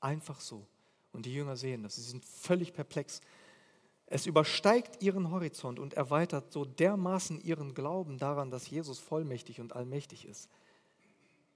einfach 0.00 0.40
so. 0.40 0.66
Und 1.12 1.24
die 1.24 1.32
Jünger 1.32 1.56
sehen 1.56 1.82
das. 1.82 1.96
Sie 1.96 2.02
sind 2.02 2.24
völlig 2.24 2.74
perplex. 2.74 3.20
Es 4.06 4.26
übersteigt 4.26 5.02
ihren 5.02 5.30
Horizont 5.30 5.78
und 5.78 5.94
erweitert 5.94 6.52
so 6.52 6.64
dermaßen 6.64 7.40
ihren 7.40 7.74
Glauben 7.74 8.18
daran, 8.18 8.50
dass 8.50 8.68
Jesus 8.68 8.98
vollmächtig 8.98 9.60
und 9.60 9.74
allmächtig 9.74 10.26
ist. 10.26 10.50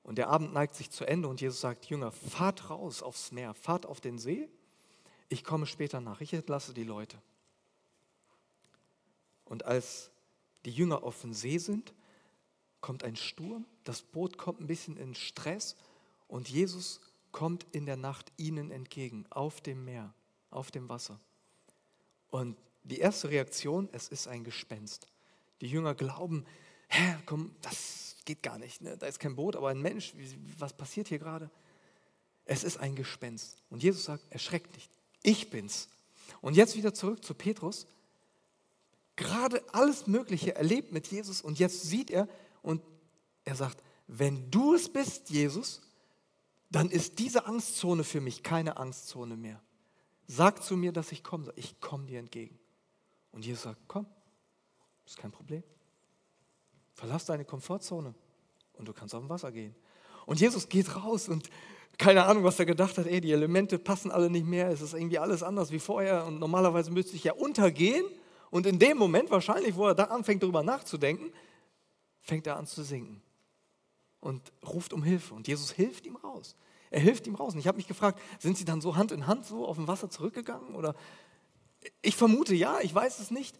Und 0.02 0.16
der 0.16 0.28
Abend 0.28 0.52
neigt 0.52 0.74
sich 0.74 0.90
zu 0.90 1.04
Ende 1.04 1.28
und 1.28 1.40
Jesus 1.40 1.60
sagt, 1.60 1.86
Jünger, 1.86 2.10
fahrt 2.10 2.70
raus 2.70 3.02
aufs 3.02 3.30
Meer, 3.32 3.54
fahrt 3.54 3.86
auf 3.86 4.00
den 4.00 4.18
See, 4.18 4.48
ich 5.28 5.44
komme 5.44 5.66
später 5.66 6.00
nach, 6.00 6.20
ich 6.20 6.34
entlasse 6.34 6.74
die 6.74 6.84
Leute. 6.84 7.16
Und 9.44 9.64
als 9.64 10.10
die 10.64 10.70
Jünger 10.70 11.02
auf 11.02 11.20
dem 11.20 11.32
See 11.32 11.58
sind, 11.58 11.94
kommt 12.80 13.04
ein 13.04 13.16
Sturm, 13.16 13.64
das 13.84 14.02
Boot 14.02 14.38
kommt 14.38 14.60
ein 14.60 14.66
bisschen 14.66 14.96
in 14.96 15.14
Stress 15.14 15.76
und 16.28 16.48
Jesus 16.48 17.00
kommt 17.30 17.66
in 17.72 17.86
der 17.86 17.96
Nacht 17.96 18.32
ihnen 18.36 18.70
entgegen, 18.70 19.24
auf 19.30 19.60
dem 19.60 19.84
Meer, 19.84 20.12
auf 20.50 20.70
dem 20.70 20.88
Wasser. 20.88 21.18
Und 22.30 22.58
die 22.84 22.98
erste 22.98 23.30
Reaktion, 23.30 23.88
es 23.92 24.08
ist 24.08 24.26
ein 24.26 24.44
Gespenst. 24.44 25.06
Die 25.60 25.68
Jünger 25.68 25.94
glauben, 25.94 26.44
Herr, 26.88 27.22
komm, 27.24 27.54
das, 27.62 28.11
geht 28.24 28.42
gar 28.42 28.58
nicht. 28.58 28.80
Ne? 28.80 28.96
Da 28.96 29.06
ist 29.06 29.20
kein 29.20 29.36
Boot, 29.36 29.56
aber 29.56 29.68
ein 29.68 29.80
Mensch. 29.80 30.14
Was 30.58 30.72
passiert 30.72 31.08
hier 31.08 31.18
gerade? 31.18 31.50
Es 32.44 32.64
ist 32.64 32.78
ein 32.78 32.94
Gespenst. 32.94 33.62
Und 33.70 33.82
Jesus 33.82 34.04
sagt, 34.04 34.24
erschreckt 34.30 34.74
nicht. 34.74 34.90
Ich 35.22 35.50
bin's. 35.50 35.88
Und 36.40 36.56
jetzt 36.56 36.76
wieder 36.76 36.92
zurück 36.92 37.24
zu 37.24 37.34
Petrus. 37.34 37.86
Gerade 39.16 39.62
alles 39.72 40.06
Mögliche 40.06 40.54
erlebt 40.56 40.92
mit 40.92 41.06
Jesus 41.08 41.42
und 41.42 41.58
jetzt 41.58 41.82
sieht 41.82 42.10
er 42.10 42.28
und 42.62 42.82
er 43.44 43.54
sagt, 43.54 43.82
wenn 44.06 44.50
du 44.50 44.74
es 44.74 44.88
bist, 44.88 45.30
Jesus, 45.30 45.82
dann 46.70 46.90
ist 46.90 47.18
diese 47.18 47.46
Angstzone 47.46 48.04
für 48.04 48.20
mich 48.20 48.42
keine 48.42 48.78
Angstzone 48.78 49.36
mehr. 49.36 49.62
Sag 50.26 50.62
zu 50.62 50.76
mir, 50.76 50.92
dass 50.92 51.12
ich 51.12 51.22
komme. 51.22 51.52
Ich 51.56 51.80
komme 51.80 52.06
dir 52.06 52.18
entgegen. 52.18 52.58
Und 53.32 53.44
Jesus 53.44 53.64
sagt, 53.64 53.80
komm, 53.88 54.06
ist 55.06 55.18
kein 55.18 55.32
Problem. 55.32 55.62
Verlass 56.94 57.24
deine 57.24 57.44
Komfortzone 57.44 58.14
und 58.74 58.88
du 58.88 58.92
kannst 58.92 59.14
auf 59.14 59.22
dem 59.22 59.28
Wasser 59.28 59.52
gehen. 59.52 59.74
Und 60.26 60.40
Jesus 60.40 60.68
geht 60.68 60.94
raus 60.94 61.28
und 61.28 61.48
keine 61.98 62.24
Ahnung, 62.24 62.44
was 62.44 62.58
er 62.58 62.66
gedacht 62.66 62.98
hat, 62.98 63.06
ey, 63.06 63.20
die 63.20 63.32
Elemente 63.32 63.78
passen 63.78 64.10
alle 64.10 64.30
nicht 64.30 64.46
mehr, 64.46 64.68
es 64.68 64.80
ist 64.80 64.94
irgendwie 64.94 65.18
alles 65.18 65.42
anders 65.42 65.70
wie 65.70 65.78
vorher. 65.78 66.24
Und 66.24 66.38
normalerweise 66.38 66.90
müsste 66.90 67.16
ich 67.16 67.24
ja 67.24 67.32
untergehen. 67.32 68.04
Und 68.50 68.66
in 68.66 68.78
dem 68.78 68.98
Moment 68.98 69.30
wahrscheinlich, 69.30 69.76
wo 69.76 69.86
er 69.86 69.94
da 69.94 70.04
anfängt 70.04 70.42
darüber 70.42 70.62
nachzudenken, 70.62 71.32
fängt 72.20 72.46
er 72.46 72.56
an 72.56 72.66
zu 72.66 72.82
sinken 72.82 73.22
und 74.20 74.52
ruft 74.66 74.92
um 74.92 75.02
Hilfe. 75.02 75.34
Und 75.34 75.48
Jesus 75.48 75.70
hilft 75.72 76.06
ihm 76.06 76.16
raus. 76.16 76.56
Er 76.90 77.00
hilft 77.00 77.26
ihm 77.26 77.34
raus. 77.34 77.54
Und 77.54 77.60
ich 77.60 77.66
habe 77.66 77.76
mich 77.76 77.88
gefragt, 77.88 78.20
sind 78.38 78.56
sie 78.56 78.64
dann 78.64 78.80
so 78.80 78.96
Hand 78.96 79.12
in 79.12 79.26
Hand 79.26 79.46
so 79.46 79.66
auf 79.66 79.76
dem 79.76 79.88
Wasser 79.88 80.10
zurückgegangen? 80.10 80.74
Oder 80.74 80.94
ich 82.00 82.16
vermute 82.16 82.54
ja, 82.54 82.78
ich 82.80 82.94
weiß 82.94 83.18
es 83.18 83.30
nicht, 83.30 83.58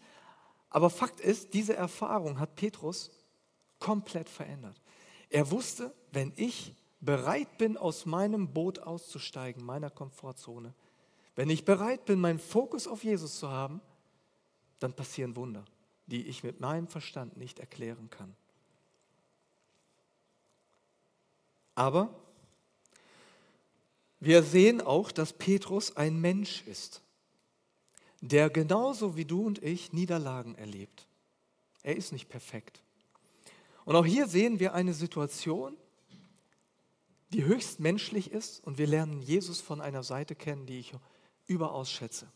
aber 0.69 0.89
Fakt 0.89 1.19
ist, 1.19 1.53
diese 1.53 1.75
Erfahrung 1.75 2.39
hat 2.39 2.55
Petrus 2.55 3.11
komplett 3.83 4.29
verändert. 4.29 4.79
Er 5.29 5.51
wusste, 5.51 5.93
wenn 6.13 6.31
ich 6.37 6.73
bereit 7.01 7.57
bin, 7.57 7.75
aus 7.75 8.05
meinem 8.05 8.53
Boot 8.53 8.79
auszusteigen, 8.79 9.61
meiner 9.61 9.89
Komfortzone, 9.89 10.73
wenn 11.35 11.49
ich 11.49 11.65
bereit 11.65 12.05
bin, 12.05 12.21
meinen 12.21 12.39
Fokus 12.39 12.87
auf 12.87 13.03
Jesus 13.03 13.39
zu 13.39 13.49
haben, 13.49 13.81
dann 14.79 14.93
passieren 14.93 15.35
Wunder, 15.35 15.65
die 16.05 16.27
ich 16.27 16.45
mit 16.45 16.61
meinem 16.61 16.87
Verstand 16.87 17.35
nicht 17.35 17.59
erklären 17.59 18.09
kann. 18.09 18.33
Aber 21.75 22.13
wir 24.21 24.43
sehen 24.43 24.79
auch, 24.79 25.11
dass 25.11 25.33
Petrus 25.33 25.97
ein 25.97 26.21
Mensch 26.21 26.65
ist, 26.67 27.01
der 28.21 28.49
genauso 28.49 29.17
wie 29.17 29.25
du 29.25 29.45
und 29.45 29.61
ich 29.61 29.91
Niederlagen 29.91 30.55
erlebt. 30.55 31.05
Er 31.81 31.97
ist 31.97 32.13
nicht 32.13 32.29
perfekt. 32.29 32.82
Und 33.85 33.95
auch 33.95 34.05
hier 34.05 34.27
sehen 34.27 34.59
wir 34.59 34.73
eine 34.73 34.93
Situation, 34.93 35.77
die 37.33 37.43
höchst 37.43 37.79
menschlich 37.79 38.31
ist 38.31 38.63
und 38.63 38.77
wir 38.77 38.87
lernen 38.87 39.21
Jesus 39.21 39.59
von 39.59 39.81
einer 39.81 40.03
Seite 40.03 40.35
kennen, 40.35 40.65
die 40.65 40.79
ich 40.79 40.93
überaus 41.47 41.91
schätze. 41.91 42.31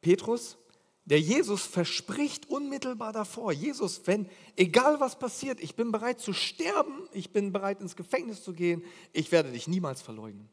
Petrus, 0.00 0.56
der 1.04 1.20
Jesus 1.20 1.62
verspricht 1.62 2.48
unmittelbar 2.48 3.12
davor, 3.12 3.52
Jesus, 3.52 4.06
wenn 4.06 4.28
egal 4.56 4.98
was 5.00 5.18
passiert, 5.18 5.60
ich 5.60 5.76
bin 5.76 5.92
bereit 5.92 6.20
zu 6.20 6.32
sterben, 6.32 7.08
ich 7.12 7.30
bin 7.30 7.52
bereit 7.52 7.80
ins 7.80 7.94
Gefängnis 7.94 8.42
zu 8.42 8.52
gehen, 8.52 8.82
ich 9.12 9.30
werde 9.30 9.52
dich 9.52 9.68
niemals 9.68 10.02
verleugnen. 10.02 10.48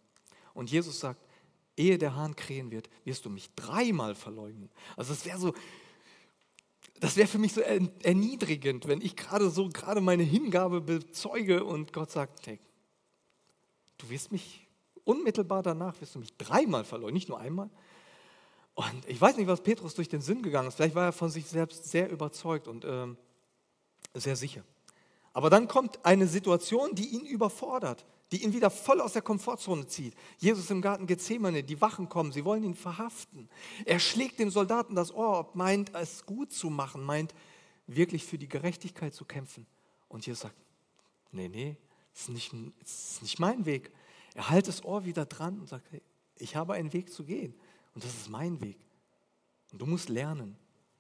Und 0.54 0.70
Jesus 0.70 1.00
sagt, 1.00 1.26
ehe 1.76 1.98
der 1.98 2.16
Hahn 2.16 2.36
krähen 2.36 2.70
wird, 2.70 2.90
wirst 3.04 3.26
du 3.26 3.30
mich 3.30 3.50
dreimal 3.56 4.14
verleugnen. 4.14 4.70
Also 4.96 5.14
das 5.14 5.26
wäre 5.26 5.40
so, 5.40 5.54
das 7.04 7.18
wäre 7.18 7.28
für 7.28 7.38
mich 7.38 7.52
so 7.52 7.60
erniedrigend, 7.60 8.88
wenn 8.88 9.02
ich 9.02 9.18
gerade 9.18 9.50
so 9.50 9.68
gerade 9.68 10.00
meine 10.00 10.24
Hingabe 10.24 10.80
bezeuge 10.80 11.66
und 11.66 11.92
Gott 11.92 12.10
sagt, 12.10 12.48
hey, 12.48 12.62
du 13.98 14.10
wirst 14.10 14.32
mich 14.32 14.66
unmittelbar 15.04 15.64
danach, 15.64 16.00
wirst 16.00 16.16
du 16.16 16.20
mich 16.20 16.34
dreimal 16.38 16.86
verleugnen, 16.86 17.16
nicht 17.16 17.28
nur 17.28 17.42
einmal. 17.42 17.70
Und 18.74 19.06
ich 19.06 19.20
weiß 19.20 19.36
nicht, 19.36 19.48
was 19.48 19.62
Petrus 19.62 19.96
durch 19.96 20.08
den 20.08 20.22
Sinn 20.22 20.44
gegangen 20.44 20.70
ist. 20.70 20.76
Vielleicht 20.76 20.96
war 20.96 21.04
er 21.04 21.12
von 21.12 21.30
sich 21.30 21.46
selbst 21.46 21.92
sehr 21.92 22.10
überzeugt 22.10 22.70
und 22.70 22.86
ähm, 22.86 23.18
sehr 24.14 24.38
sicher. 24.38 24.64
Aber 25.34 25.50
dann 25.50 25.68
kommt 25.68 26.06
eine 26.06 26.26
Situation, 26.26 26.96
die 26.96 27.10
ihn 27.10 27.26
überfordert, 27.26 28.06
die 28.34 28.44
ihn 28.44 28.52
wieder 28.52 28.72
voll 28.72 29.00
aus 29.00 29.14
der 29.14 29.22
Komfortzone 29.22 29.86
zieht. 29.86 30.16
Jesus 30.40 30.72
im 30.72 30.82
Garten 30.82 31.06
Gethsemane, 31.06 31.62
die 31.62 31.80
Wachen 31.82 32.10
kommen, 32.10 32.32
sie 32.32 32.44
wollen 32.44 32.64
ihn 32.64 32.74
verhaften. 32.74 33.48
Er 33.86 34.00
schlägt 34.00 34.40
dem 34.40 34.50
Soldaten 34.50 34.96
das 34.96 35.14
Ohr, 35.14 35.52
meint 35.54 35.94
es 35.94 36.26
gut 36.26 36.52
zu 36.52 36.72
machen, 36.72 37.04
meint 37.04 37.36
wirklich 37.86 38.26
für 38.26 38.40
die 38.40 38.50
Gerechtigkeit 38.50 39.14
zu 39.14 39.24
kämpfen. 39.24 39.68
Und 40.08 40.26
Jesus 40.26 40.42
sagt, 40.42 40.56
nee, 41.32 41.48
nee, 41.48 41.78
das 42.12 42.28
ist 42.28 42.54
ist 42.82 43.22
nicht 43.22 43.38
mein 43.38 43.68
Weg. 43.68 43.92
Er 44.34 44.50
hält 44.50 44.68
das 44.68 44.84
Ohr 44.84 45.06
wieder 45.06 45.28
dran 45.28 45.60
und 45.60 45.70
sagt, 45.70 45.92
hey, 45.92 46.02
ich 46.38 46.56
habe 46.56 46.74
einen 46.74 46.92
Weg 46.92 47.14
zu 47.14 47.24
gehen 47.26 47.54
und 47.94 48.04
das 48.04 48.16
ist 48.16 48.30
mein 48.30 48.60
Weg. 48.62 48.80
Und 49.72 49.80
du 49.80 49.86
musst 49.86 50.10
lernen, 50.10 50.58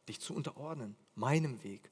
dich 0.07 0.19
zu 0.19 0.35
unterordnen, 0.35 0.95
meinem 1.15 1.63
Weg. 1.63 1.89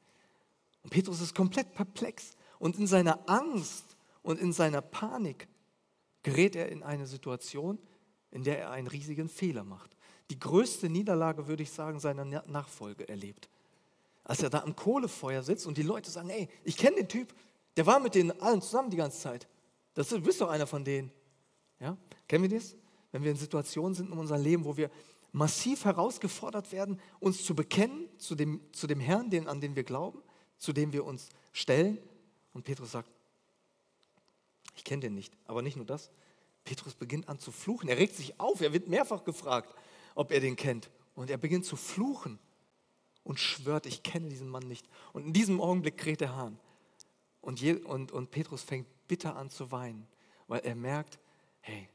Und 0.84 0.92
Petrus 0.92 1.20
ist 1.20 1.34
komplett 1.34 1.74
perplex 1.74 2.38
und 2.60 2.78
in 2.78 2.86
seiner 2.86 3.28
Angst 3.28 3.98
und 4.22 4.40
in 4.40 4.54
seiner 4.54 4.82
Panik 4.82 5.48
gerät 6.24 6.56
er 6.56 6.70
in 6.70 6.84
eine 6.84 7.08
Situation, 7.08 7.80
in 8.30 8.44
der 8.44 8.60
er 8.60 8.72
einen 8.72 8.88
riesigen 8.88 9.30
Fehler 9.30 9.64
macht. 9.64 9.96
Die 10.30 10.40
größte 10.40 10.90
Niederlage, 10.90 11.48
würde 11.48 11.64
ich 11.64 11.72
sagen, 11.72 12.00
seiner 12.00 12.26
Nachfolge 12.26 13.08
erlebt. 13.10 13.50
Als 14.24 14.42
er 14.42 14.50
da 14.50 14.60
am 14.60 14.76
Kohlefeuer 14.76 15.44
sitzt 15.44 15.66
und 15.66 15.78
die 15.78 15.84
Leute 15.84 16.10
sagen, 16.10 16.30
ey, 16.30 16.48
ich 16.64 16.78
kenne 16.78 16.98
den 16.98 17.10
Typ, 17.10 17.34
der 17.76 17.86
war 17.86 18.00
mit 18.00 18.16
denen 18.16 18.32
allen 18.40 18.62
zusammen 18.62 18.90
die 18.90 18.98
ganze 18.98 19.20
Zeit. 19.20 19.48
Das, 19.94 20.10
du 20.10 20.22
bist 20.22 20.40
doch 20.40 20.50
einer 20.50 20.68
von 20.68 20.86
denen. 20.86 21.12
Ja? 21.80 21.98
Kennen 22.28 22.50
wir 22.50 22.58
das? 22.58 22.76
Wenn 23.12 23.24
wir 23.24 23.32
in 23.32 23.38
Situationen 23.38 23.94
sind 23.94 24.12
in 24.12 24.18
unserem 24.18 24.42
Leben, 24.42 24.64
wo 24.64 24.78
wir 24.78 24.90
massiv 25.32 25.86
herausgefordert 25.86 26.72
werden, 26.72 27.00
uns 27.20 27.44
zu 27.44 27.56
bekennen 27.56 28.08
zu 28.18 28.36
dem, 28.36 28.62
zu 28.72 28.88
dem 28.88 29.00
Herrn, 29.00 29.30
den, 29.30 29.48
an 29.48 29.60
den 29.60 29.76
wir 29.76 29.84
glauben, 29.84 30.22
zu 30.58 30.72
dem 30.74 30.94
wir 30.94 31.06
uns 31.06 31.30
stellen. 31.52 31.98
Und 32.54 32.64
Petrus 32.64 32.92
sagt, 32.92 33.10
ich 34.82 34.86
kenne 34.86 35.02
den 35.02 35.14
nicht. 35.14 35.32
Aber 35.46 35.62
nicht 35.62 35.78
nur 35.78 35.86
das. 35.86 36.10
Petrus 36.64 36.96
beginnt 36.96 37.30
an 37.30 37.38
zu 37.38 37.52
fluchen. 37.52 37.88
Er 37.88 37.98
regt 37.98 38.16
sich 38.16 38.40
auf. 38.40 38.62
Er 38.62 38.74
wird 38.74 38.88
mehrfach 38.88 39.24
gefragt, 39.24 39.76
ob 40.16 40.32
er 40.32 40.40
den 40.40 40.56
kennt. 40.56 40.90
Und 41.14 41.30
er 41.30 41.38
beginnt 41.38 41.66
zu 41.66 41.76
fluchen 41.76 42.40
und 43.24 43.40
schwört, 43.40 43.86
ich 43.86 44.02
kenne 44.02 44.30
diesen 44.30 44.50
Mann 44.50 44.68
nicht. 44.68 44.88
Und 45.14 45.28
in 45.28 45.34
diesem 45.34 45.62
Augenblick 45.62 45.98
kräht 45.98 46.20
der 46.20 46.36
Hahn. 46.36 46.58
Und, 47.42 47.62
je, 47.62 47.74
und, 47.76 48.12
und 48.12 48.32
Petrus 48.32 48.64
fängt 48.64 48.88
bitter 49.08 49.36
an 49.36 49.52
zu 49.52 49.72
weinen, 49.72 50.08
weil 50.48 50.62
er 50.62 50.76
merkt, 50.76 51.20
hey, 51.60 51.88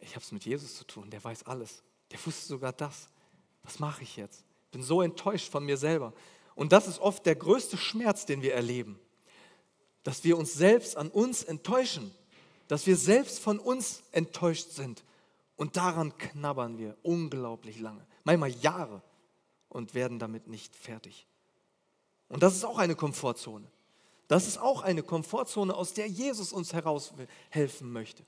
ich 0.00 0.10
habe 0.10 0.22
es 0.22 0.32
mit 0.32 0.44
Jesus 0.44 0.76
zu 0.76 0.84
tun, 0.84 1.08
der 1.08 1.24
weiß 1.24 1.44
alles. 1.44 1.82
Der 2.10 2.18
wusste 2.26 2.46
sogar 2.48 2.74
das. 2.74 3.08
Was 3.62 3.78
mache 3.78 4.02
ich 4.02 4.16
jetzt? 4.16 4.44
Ich 4.66 4.72
bin 4.72 4.82
so 4.82 5.00
enttäuscht 5.00 5.50
von 5.50 5.64
mir 5.64 5.78
selber. 5.78 6.12
Und 6.54 6.72
das 6.72 6.86
ist 6.86 6.98
oft 6.98 7.24
der 7.24 7.36
größte 7.36 7.78
Schmerz, 7.78 8.26
den 8.26 8.42
wir 8.42 8.52
erleben. 8.52 8.98
Dass 10.02 10.24
wir 10.24 10.36
uns 10.36 10.52
selbst 10.54 10.96
an 10.96 11.10
uns 11.10 11.42
enttäuschen. 11.42 12.14
Dass 12.68 12.86
wir 12.86 12.96
selbst 12.96 13.38
von 13.38 13.58
uns 13.58 14.02
enttäuscht 14.12 14.70
sind. 14.70 15.04
Und 15.56 15.76
daran 15.76 16.16
knabbern 16.18 16.78
wir 16.78 16.96
unglaublich 17.02 17.78
lange. 17.78 18.06
Manchmal 18.24 18.50
Jahre. 18.50 19.02
Und 19.68 19.94
werden 19.94 20.18
damit 20.18 20.48
nicht 20.48 20.76
fertig. 20.76 21.26
Und 22.28 22.42
das 22.42 22.54
ist 22.54 22.64
auch 22.64 22.78
eine 22.78 22.94
Komfortzone. 22.94 23.66
Das 24.28 24.46
ist 24.46 24.58
auch 24.58 24.80
eine 24.80 25.02
Komfortzone, 25.02 25.74
aus 25.74 25.92
der 25.92 26.08
Jesus 26.08 26.52
uns 26.52 26.72
heraushelfen 26.72 27.92
möchte. 27.92 28.24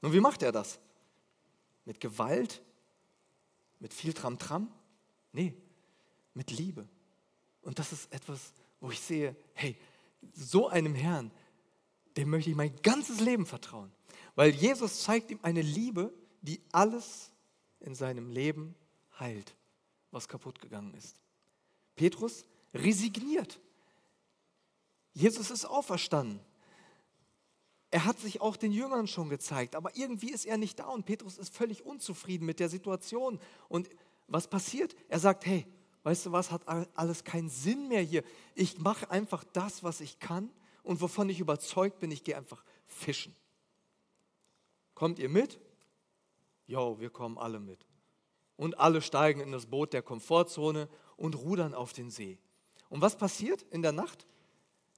Und 0.00 0.12
wie 0.12 0.20
macht 0.20 0.42
er 0.42 0.50
das? 0.50 0.80
Mit 1.84 2.00
Gewalt? 2.00 2.62
Mit 3.78 3.94
viel 3.94 4.12
Tram-Tram? 4.12 4.72
Nee, 5.32 5.54
mit 6.34 6.50
Liebe. 6.50 6.88
Und 7.62 7.78
das 7.78 7.92
ist 7.92 8.12
etwas, 8.12 8.52
wo 8.80 8.90
ich 8.90 9.00
sehe, 9.00 9.36
hey, 9.54 9.76
so 10.34 10.68
einem 10.68 10.94
Herrn, 10.94 11.30
dem 12.16 12.30
möchte 12.30 12.50
ich 12.50 12.56
mein 12.56 12.74
ganzes 12.82 13.20
Leben 13.20 13.46
vertrauen. 13.46 13.92
Weil 14.34 14.50
Jesus 14.50 15.02
zeigt 15.02 15.30
ihm 15.30 15.38
eine 15.42 15.62
Liebe, 15.62 16.12
die 16.42 16.60
alles 16.72 17.32
in 17.80 17.94
seinem 17.94 18.30
Leben 18.30 18.74
heilt, 19.18 19.54
was 20.10 20.28
kaputt 20.28 20.60
gegangen 20.60 20.94
ist. 20.94 21.20
Petrus 21.94 22.44
resigniert. 22.74 23.60
Jesus 25.14 25.50
ist 25.50 25.64
auferstanden. 25.64 26.40
Er 27.90 28.04
hat 28.04 28.18
sich 28.18 28.40
auch 28.40 28.56
den 28.56 28.72
Jüngern 28.72 29.06
schon 29.06 29.30
gezeigt, 29.30 29.74
aber 29.74 29.96
irgendwie 29.96 30.30
ist 30.30 30.44
er 30.44 30.58
nicht 30.58 30.78
da 30.78 30.86
und 30.86 31.06
Petrus 31.06 31.38
ist 31.38 31.54
völlig 31.54 31.86
unzufrieden 31.86 32.44
mit 32.44 32.60
der 32.60 32.68
Situation. 32.68 33.40
Und 33.68 33.88
was 34.26 34.48
passiert? 34.48 34.94
Er 35.08 35.18
sagt, 35.18 35.46
hey, 35.46 35.66
weißt 36.06 36.26
du 36.26 36.32
was, 36.32 36.52
hat 36.52 36.62
alles 36.68 37.24
keinen 37.24 37.48
Sinn 37.50 37.88
mehr 37.88 38.00
hier. 38.00 38.22
Ich 38.54 38.78
mache 38.78 39.10
einfach 39.10 39.42
das, 39.42 39.82
was 39.82 40.00
ich 40.00 40.20
kann 40.20 40.48
und 40.84 41.00
wovon 41.00 41.28
ich 41.28 41.40
überzeugt 41.40 41.98
bin, 41.98 42.12
ich 42.12 42.22
gehe 42.22 42.36
einfach 42.36 42.62
fischen. 42.86 43.34
Kommt 44.94 45.18
ihr 45.18 45.28
mit? 45.28 45.58
Jo, 46.68 47.00
wir 47.00 47.10
kommen 47.10 47.38
alle 47.38 47.58
mit. 47.58 47.84
Und 48.56 48.78
alle 48.78 49.02
steigen 49.02 49.40
in 49.40 49.50
das 49.50 49.66
Boot 49.66 49.92
der 49.92 50.02
Komfortzone 50.02 50.88
und 51.16 51.34
rudern 51.34 51.74
auf 51.74 51.92
den 51.92 52.08
See. 52.08 52.38
Und 52.88 53.00
was 53.00 53.18
passiert 53.18 53.62
in 53.72 53.82
der 53.82 53.90
Nacht? 53.90 54.28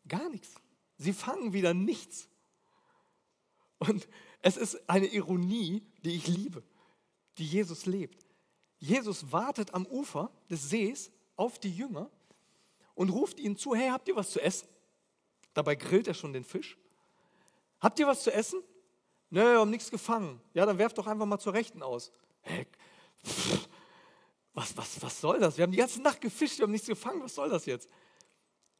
Gar 0.08 0.28
nichts. 0.28 0.56
Sie 0.98 1.14
fangen 1.14 1.54
wieder 1.54 1.72
nichts. 1.72 2.28
Und 3.78 4.06
es 4.42 4.58
ist 4.58 4.90
eine 4.90 5.06
Ironie, 5.06 5.86
die 6.04 6.16
ich 6.16 6.26
liebe, 6.26 6.62
die 7.38 7.46
Jesus 7.46 7.86
lebt. 7.86 8.27
Jesus 8.78 9.32
wartet 9.32 9.74
am 9.74 9.86
Ufer 9.86 10.30
des 10.50 10.70
Sees 10.70 11.10
auf 11.36 11.58
die 11.58 11.74
Jünger 11.74 12.10
und 12.94 13.10
ruft 13.10 13.40
ihnen 13.40 13.56
zu, 13.56 13.74
hey, 13.74 13.90
habt 13.90 14.08
ihr 14.08 14.16
was 14.16 14.30
zu 14.30 14.40
essen? 14.40 14.68
Dabei 15.54 15.74
grillt 15.74 16.06
er 16.06 16.14
schon 16.14 16.32
den 16.32 16.44
Fisch. 16.44 16.76
Habt 17.80 17.98
ihr 17.98 18.06
was 18.06 18.22
zu 18.22 18.32
essen? 18.32 18.62
Nö, 19.30 19.40
wir 19.40 19.60
haben 19.60 19.70
nichts 19.70 19.90
gefangen. 19.90 20.40
Ja, 20.54 20.64
dann 20.66 20.78
werft 20.78 20.98
doch 20.98 21.06
einfach 21.06 21.26
mal 21.26 21.38
zur 21.38 21.54
Rechten 21.54 21.82
aus. 21.82 22.10
Hey, 22.40 22.66
was, 24.54 24.76
was, 24.76 25.02
was 25.02 25.20
soll 25.20 25.38
das? 25.38 25.56
Wir 25.56 25.64
haben 25.64 25.72
die 25.72 25.78
ganze 25.78 26.00
Nacht 26.00 26.20
gefischt, 26.20 26.58
wir 26.58 26.64
haben 26.64 26.72
nichts 26.72 26.88
gefangen, 26.88 27.22
was 27.22 27.34
soll 27.34 27.48
das 27.48 27.66
jetzt? 27.66 27.88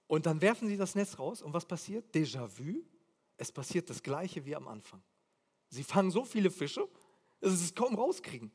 Und 0.06 0.26
dann 0.26 0.40
werfen 0.40 0.68
sie 0.68 0.76
das 0.76 0.94
Netz 0.94 1.18
raus 1.18 1.42
und 1.42 1.52
was 1.52 1.66
passiert? 1.66 2.14
Déjà-vu, 2.14 2.82
es 3.37 3.52
passiert 3.52 3.88
das 3.90 4.02
gleiche 4.02 4.44
wie 4.44 4.56
am 4.56 4.66
Anfang. 4.66 5.02
Sie 5.68 5.84
fangen 5.84 6.11
so 6.11 6.24
viele 6.24 6.50
Fische, 6.50 6.88
dass 7.40 7.58
sie 7.58 7.66
es 7.66 7.74
kaum 7.74 7.94
rauskriegen. 7.94 8.50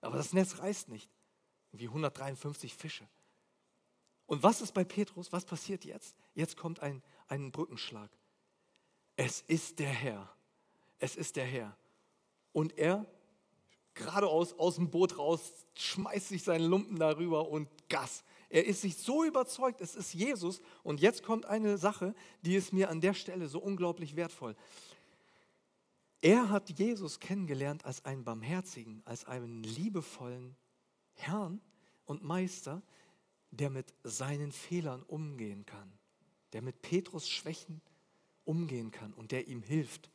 Aber 0.00 0.16
das 0.16 0.32
Netz 0.32 0.58
reißt 0.58 0.88
nicht. 0.88 1.10
Wie 1.72 1.86
153 1.86 2.74
Fische. 2.74 3.06
Und 4.26 4.42
was 4.42 4.60
ist 4.60 4.72
bei 4.72 4.84
Petrus? 4.84 5.32
Was 5.32 5.44
passiert 5.44 5.84
jetzt? 5.84 6.16
Jetzt 6.34 6.56
kommt 6.56 6.80
ein, 6.80 7.02
ein 7.28 7.50
Brückenschlag. 7.50 8.10
Es 9.16 9.42
ist 9.42 9.78
der 9.78 9.90
Herr. 9.90 10.32
Es 10.98 11.16
ist 11.16 11.36
der 11.36 11.44
Herr. 11.44 11.76
Und 12.52 12.78
er, 12.78 13.06
geradeaus 13.94 14.52
aus 14.54 14.76
dem 14.76 14.90
Boot 14.90 15.18
raus, 15.18 15.52
schmeißt 15.74 16.28
sich 16.28 16.42
seinen 16.42 16.64
Lumpen 16.64 16.98
darüber 16.98 17.48
und 17.48 17.68
Gas. 17.88 18.24
Er 18.48 18.66
ist 18.66 18.80
sich 18.80 18.96
so 18.96 19.24
überzeugt, 19.24 19.80
es 19.80 19.94
ist 19.94 20.12
Jesus. 20.12 20.60
Und 20.82 21.00
jetzt 21.00 21.22
kommt 21.22 21.46
eine 21.46 21.78
Sache, 21.78 22.14
die 22.42 22.56
ist 22.56 22.72
mir 22.72 22.88
an 22.88 23.00
der 23.00 23.14
Stelle 23.14 23.48
so 23.48 23.60
unglaublich 23.60 24.16
wertvoll. 24.16 24.56
Er 26.22 26.50
hat 26.50 26.70
Jesus 26.70 27.18
kennengelernt 27.18 27.84
als 27.84 28.04
einen 28.04 28.24
barmherzigen, 28.24 29.02
als 29.06 29.24
einen 29.24 29.62
liebevollen 29.62 30.56
Herrn 31.14 31.60
und 32.04 32.22
Meister, 32.22 32.82
der 33.50 33.70
mit 33.70 33.94
seinen 34.04 34.52
Fehlern 34.52 35.02
umgehen 35.02 35.64
kann, 35.64 35.90
der 36.52 36.62
mit 36.62 36.82
Petrus 36.82 37.28
Schwächen 37.28 37.80
umgehen 38.44 38.90
kann 38.90 39.12
und 39.14 39.32
der 39.32 39.48
ihm 39.48 39.62
hilft. 39.62 40.10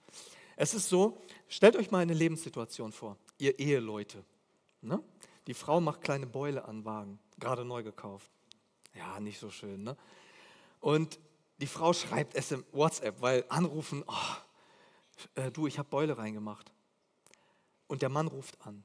Es 0.55 0.73
ist 0.73 0.89
so, 0.89 1.21
stellt 1.47 1.75
euch 1.75 1.91
mal 1.91 1.99
eine 1.99 2.13
Lebenssituation 2.13 2.91
vor, 2.91 3.17
ihr 3.37 3.59
Eheleute. 3.59 4.23
Ne? 4.81 5.03
Die 5.47 5.53
Frau 5.53 5.81
macht 5.81 6.01
kleine 6.01 6.27
Beule 6.27 6.65
an 6.65 6.85
Wagen, 6.85 7.19
gerade 7.39 7.65
neu 7.65 7.83
gekauft. 7.83 8.31
Ja, 8.93 9.19
nicht 9.19 9.39
so 9.39 9.49
schön. 9.49 9.83
Ne? 9.83 9.97
Und 10.79 11.19
die 11.57 11.67
Frau 11.67 11.93
schreibt 11.93 12.35
es 12.35 12.51
im 12.51 12.63
WhatsApp, 12.71 13.21
weil 13.21 13.45
anrufen, 13.49 14.03
oh, 14.07 14.35
äh, 15.35 15.51
du, 15.51 15.67
ich 15.67 15.77
habe 15.77 15.89
Beule 15.89 16.17
reingemacht. 16.17 16.71
Und 17.87 18.01
der 18.01 18.09
Mann 18.09 18.27
ruft 18.27 18.59
an. 18.65 18.83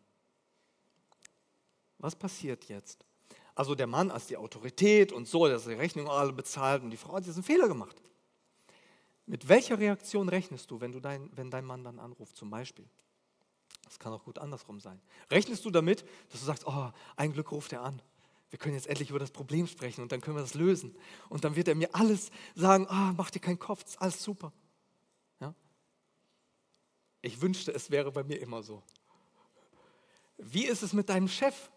Was 1.98 2.16
passiert 2.16 2.66
jetzt? 2.68 3.04
Also 3.54 3.74
der 3.74 3.86
Mann 3.86 4.10
als 4.10 4.26
die 4.26 4.36
Autorität 4.36 5.12
und 5.12 5.28
so, 5.28 5.46
dass 5.48 5.64
die 5.64 5.72
Rechnung 5.74 6.08
alle 6.08 6.32
bezahlt 6.32 6.82
und 6.82 6.90
die 6.90 6.96
Frau 6.96 7.14
hat 7.14 7.26
diesen 7.26 7.42
Fehler 7.42 7.68
gemacht. 7.68 8.02
Mit 9.26 9.48
welcher 9.48 9.78
Reaktion 9.78 10.28
rechnest 10.28 10.70
du, 10.70 10.80
wenn, 10.80 10.92
du 10.92 11.00
dein, 11.00 11.30
wenn 11.36 11.50
dein 11.50 11.64
Mann 11.64 11.84
dann 11.84 11.98
anruft, 11.98 12.36
zum 12.36 12.50
Beispiel? 12.50 12.86
Das 13.84 13.98
kann 13.98 14.12
auch 14.12 14.24
gut 14.24 14.38
andersrum 14.38 14.80
sein. 14.80 15.00
Rechnest 15.30 15.64
du 15.64 15.70
damit, 15.70 16.04
dass 16.30 16.40
du 16.40 16.46
sagst, 16.46 16.66
oh, 16.66 16.90
ein 17.16 17.32
Glück 17.32 17.52
ruft 17.52 17.72
er 17.72 17.82
an. 17.82 18.00
Wir 18.50 18.58
können 18.58 18.74
jetzt 18.74 18.88
endlich 18.88 19.10
über 19.10 19.18
das 19.18 19.30
Problem 19.30 19.66
sprechen 19.66 20.02
und 20.02 20.10
dann 20.10 20.20
können 20.20 20.36
wir 20.36 20.42
das 20.42 20.54
lösen. 20.54 20.96
Und 21.28 21.44
dann 21.44 21.54
wird 21.54 21.68
er 21.68 21.74
mir 21.74 21.94
alles 21.94 22.30
sagen, 22.54 22.86
ah, 22.88 23.12
mach 23.16 23.30
dir 23.30 23.40
keinen 23.40 23.58
Kopf, 23.58 23.84
ist 23.84 24.00
alles 24.00 24.22
super. 24.22 24.52
Ich 27.22 27.40
wünschte, 27.40 27.72
es 27.72 27.90
wäre 27.90 28.12
bei 28.12 28.24
mir 28.24 28.40
immer 28.40 28.62
so. 28.62 28.82
Wie 30.38 30.64
ist 30.64 30.82
es 30.82 30.92
mit 30.92 31.08
deinem 31.08 31.28
Chef? 31.28 31.70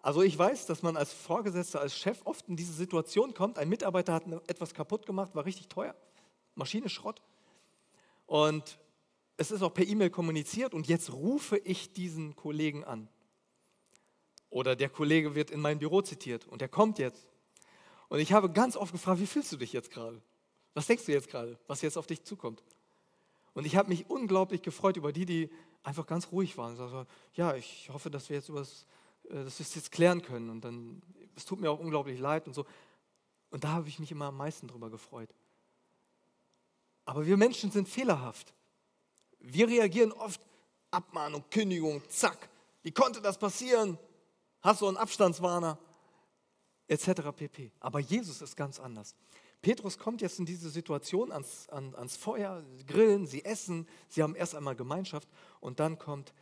Also 0.00 0.22
ich 0.22 0.36
weiß, 0.36 0.66
dass 0.66 0.82
man 0.82 0.96
als 0.96 1.12
Vorgesetzter, 1.12 1.80
als 1.80 1.96
Chef 1.96 2.20
oft 2.24 2.48
in 2.48 2.56
diese 2.56 2.72
Situation 2.72 3.34
kommt, 3.34 3.56
ein 3.56 3.68
Mitarbeiter 3.68 4.12
hat 4.12 4.24
etwas 4.48 4.74
kaputt 4.74 5.06
gemacht, 5.06 5.34
war 5.36 5.44
richtig 5.44 5.68
teuer, 5.68 5.94
Maschine 6.56 6.88
Schrott. 6.88 7.22
Und 8.26 8.78
es 9.36 9.52
ist 9.52 9.62
auch 9.62 9.72
per 9.72 9.86
E-Mail 9.86 10.10
kommuniziert 10.10 10.74
und 10.74 10.88
jetzt 10.88 11.12
rufe 11.12 11.56
ich 11.58 11.92
diesen 11.92 12.34
Kollegen 12.34 12.82
an. 12.82 13.08
Oder 14.50 14.74
der 14.74 14.88
Kollege 14.88 15.36
wird 15.36 15.50
in 15.50 15.60
mein 15.60 15.78
Büro 15.78 16.02
zitiert 16.02 16.46
und 16.48 16.60
der 16.60 16.68
kommt 16.68 16.98
jetzt. 16.98 17.28
Und 18.08 18.18
ich 18.18 18.32
habe 18.32 18.50
ganz 18.50 18.76
oft 18.76 18.92
gefragt, 18.92 19.20
wie 19.20 19.26
fühlst 19.26 19.52
du 19.52 19.56
dich 19.56 19.72
jetzt 19.72 19.90
gerade? 19.90 20.20
Was 20.74 20.86
denkst 20.86 21.06
du 21.06 21.12
jetzt 21.12 21.28
gerade, 21.28 21.58
was 21.68 21.80
jetzt 21.80 21.96
auf 21.96 22.06
dich 22.06 22.24
zukommt? 22.24 22.62
Und 23.54 23.66
ich 23.66 23.76
habe 23.76 23.88
mich 23.88 24.08
unglaublich 24.08 24.62
gefreut 24.62 24.96
über 24.96 25.12
die, 25.12 25.26
die 25.26 25.50
einfach 25.82 26.06
ganz 26.06 26.32
ruhig 26.32 26.56
waren. 26.56 26.78
Also, 26.78 27.06
ja, 27.34 27.54
ich 27.54 27.90
hoffe, 27.92 28.10
dass 28.10 28.28
wir 28.28 28.36
jetzt 28.36 28.48
übers, 28.48 28.86
äh, 29.24 29.44
dass 29.44 29.58
wir 29.58 29.66
es 29.66 29.74
jetzt 29.74 29.92
klären 29.92 30.22
können. 30.22 30.50
Und 30.50 30.62
dann, 30.64 31.02
es 31.36 31.44
tut 31.44 31.60
mir 31.60 31.70
auch 31.70 31.78
unglaublich 31.78 32.18
leid 32.18 32.46
und 32.46 32.54
so. 32.54 32.64
Und 33.50 33.64
da 33.64 33.72
habe 33.72 33.88
ich 33.88 33.98
mich 33.98 34.10
immer 34.10 34.26
am 34.26 34.36
meisten 34.36 34.68
drüber 34.68 34.90
gefreut. 34.90 35.34
Aber 37.04 37.26
wir 37.26 37.36
Menschen 37.36 37.70
sind 37.70 37.88
fehlerhaft. 37.88 38.54
Wir 39.40 39.68
reagieren 39.68 40.12
oft, 40.12 40.40
Abmahnung, 40.90 41.44
Kündigung, 41.50 42.02
zack. 42.08 42.48
Wie 42.82 42.92
konnte 42.92 43.20
das 43.20 43.38
passieren? 43.38 43.98
Hast 44.60 44.80
du 44.80 44.88
einen 44.88 44.96
Abstandswarner? 44.96 45.78
Etc. 46.86 47.10
pp. 47.36 47.72
Aber 47.80 48.00
Jesus 48.00 48.42
ist 48.42 48.56
ganz 48.56 48.78
anders. 48.78 49.14
Petrus 49.62 49.96
kommt 49.96 50.20
jetzt 50.20 50.40
in 50.40 50.44
diese 50.44 50.68
Situation 50.70 51.30
ans, 51.30 51.68
an, 51.68 51.94
ans 51.94 52.16
Feuer, 52.16 52.64
grillen, 52.86 53.28
sie 53.28 53.44
essen, 53.44 53.88
sie 54.08 54.22
haben 54.22 54.34
erst 54.34 54.56
einmal 54.56 54.74
Gemeinschaft 54.74 55.28
und 55.60 55.78
dann 55.78 55.98
kommt, 55.98 56.34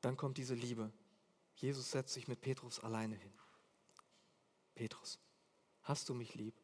dann 0.00 0.16
kommt 0.16 0.36
diese 0.36 0.54
Liebe. 0.54 0.92
Jesus 1.54 1.92
setzt 1.92 2.12
sich 2.12 2.26
mit 2.26 2.40
Petrus 2.40 2.80
alleine 2.80 3.14
hin. 3.14 3.32
Petrus, 4.74 5.20
hast 5.82 6.08
du 6.08 6.14
mich 6.14 6.34
lieb? 6.34 6.54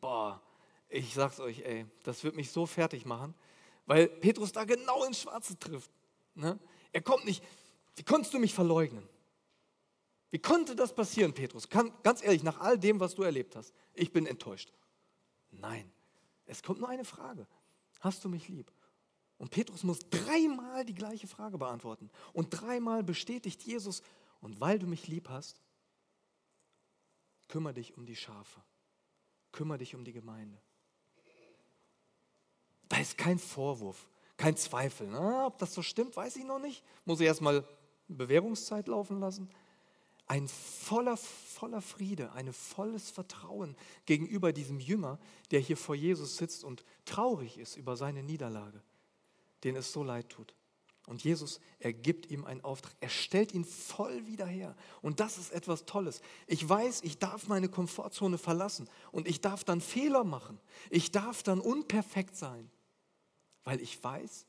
Boah, 0.00 0.40
ich 0.88 1.12
sag's 1.12 1.40
euch, 1.40 1.58
ey, 1.60 1.86
das 2.04 2.22
wird 2.22 2.36
mich 2.36 2.52
so 2.52 2.64
fertig 2.64 3.04
machen, 3.04 3.34
weil 3.86 4.06
Petrus 4.06 4.52
da 4.52 4.64
genau 4.64 5.04
ins 5.04 5.20
Schwarze 5.20 5.58
trifft. 5.58 5.90
Ne? 6.34 6.60
Er 6.92 7.02
kommt 7.02 7.24
nicht, 7.24 7.42
wie 7.96 8.04
konntest 8.04 8.32
du 8.32 8.38
mich 8.38 8.54
verleugnen? 8.54 9.08
Wie 10.30 10.38
konnte 10.38 10.76
das 10.76 10.94
passieren, 10.94 11.32
Petrus? 11.32 11.68
Ganz 11.68 12.22
ehrlich, 12.22 12.42
nach 12.42 12.60
all 12.60 12.78
dem, 12.78 13.00
was 13.00 13.14
du 13.14 13.22
erlebt 13.22 13.56
hast, 13.56 13.72
ich 13.94 14.12
bin 14.12 14.26
enttäuscht. 14.26 14.72
Nein, 15.50 15.90
es 16.46 16.62
kommt 16.62 16.80
nur 16.80 16.88
eine 16.88 17.04
Frage. 17.04 17.46
Hast 18.00 18.24
du 18.24 18.28
mich 18.28 18.48
lieb? 18.48 18.70
Und 19.38 19.50
Petrus 19.50 19.84
muss 19.84 20.00
dreimal 20.10 20.84
die 20.84 20.94
gleiche 20.94 21.26
Frage 21.26 21.58
beantworten. 21.58 22.10
Und 22.32 22.50
dreimal 22.50 23.02
bestätigt 23.02 23.62
Jesus, 23.62 24.02
und 24.40 24.60
weil 24.60 24.78
du 24.78 24.86
mich 24.86 25.08
lieb 25.08 25.28
hast, 25.28 25.60
kümmere 27.48 27.74
dich 27.74 27.96
um 27.96 28.04
die 28.04 28.16
Schafe. 28.16 28.60
Kümmere 29.52 29.78
dich 29.78 29.94
um 29.94 30.04
die 30.04 30.12
Gemeinde. 30.12 30.60
Da 32.88 32.98
ist 32.98 33.16
kein 33.16 33.38
Vorwurf, 33.38 34.08
kein 34.36 34.56
Zweifel. 34.56 35.08
Na, 35.08 35.46
ob 35.46 35.58
das 35.58 35.74
so 35.74 35.82
stimmt, 35.82 36.16
weiß 36.16 36.36
ich 36.36 36.44
noch 36.44 36.58
nicht. 36.58 36.84
Muss 37.04 37.20
ich 37.20 37.26
erstmal 37.26 37.66
Bewährungszeit 38.08 38.88
laufen 38.88 39.20
lassen 39.20 39.48
ein 40.28 40.46
voller, 40.46 41.16
voller 41.16 41.80
Friede, 41.80 42.32
ein 42.32 42.52
volles 42.52 43.10
Vertrauen 43.10 43.74
gegenüber 44.04 44.52
diesem 44.52 44.78
Jünger, 44.78 45.18
der 45.50 45.60
hier 45.60 45.76
vor 45.76 45.94
Jesus 45.94 46.36
sitzt 46.36 46.64
und 46.64 46.84
traurig 47.06 47.58
ist 47.58 47.76
über 47.76 47.96
seine 47.96 48.22
Niederlage, 48.22 48.82
den 49.64 49.74
es 49.74 49.90
so 49.92 50.04
leid 50.04 50.28
tut. 50.28 50.54
Und 51.06 51.24
Jesus, 51.24 51.58
er 51.78 51.94
gibt 51.94 52.30
ihm 52.30 52.44
einen 52.44 52.60
Auftrag. 52.60 52.94
Er 53.00 53.08
stellt 53.08 53.54
ihn 53.54 53.64
voll 53.64 54.26
wieder 54.26 54.44
her. 54.44 54.76
Und 55.00 55.20
das 55.20 55.38
ist 55.38 55.52
etwas 55.52 55.86
Tolles. 55.86 56.20
Ich 56.46 56.68
weiß, 56.68 57.00
ich 57.02 57.18
darf 57.18 57.48
meine 57.48 57.70
Komfortzone 57.70 58.36
verlassen 58.36 58.90
und 59.10 59.26
ich 59.26 59.40
darf 59.40 59.64
dann 59.64 59.80
Fehler 59.80 60.22
machen. 60.22 60.60
Ich 60.90 61.10
darf 61.10 61.42
dann 61.42 61.60
unperfekt 61.60 62.36
sein, 62.36 62.70
weil 63.64 63.80
ich 63.80 64.04
weiß, 64.04 64.44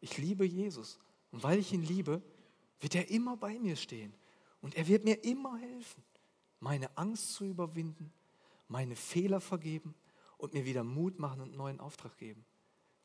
ich 0.00 0.16
liebe 0.16 0.46
Jesus. 0.46 0.98
Und 1.32 1.42
weil 1.42 1.58
ich 1.58 1.74
ihn 1.74 1.82
liebe, 1.82 2.22
wird 2.80 2.94
er 2.94 3.10
immer 3.10 3.36
bei 3.36 3.58
mir 3.58 3.76
stehen. 3.76 4.14
Und 4.64 4.76
er 4.76 4.88
wird 4.88 5.04
mir 5.04 5.22
immer 5.24 5.58
helfen, 5.58 6.02
meine 6.58 6.96
Angst 6.96 7.34
zu 7.34 7.44
überwinden, 7.44 8.10
meine 8.66 8.96
Fehler 8.96 9.42
vergeben 9.42 9.94
und 10.38 10.54
mir 10.54 10.64
wieder 10.64 10.82
Mut 10.82 11.18
machen 11.18 11.42
und 11.42 11.54
neuen 11.54 11.80
Auftrag 11.80 12.16
geben. 12.16 12.46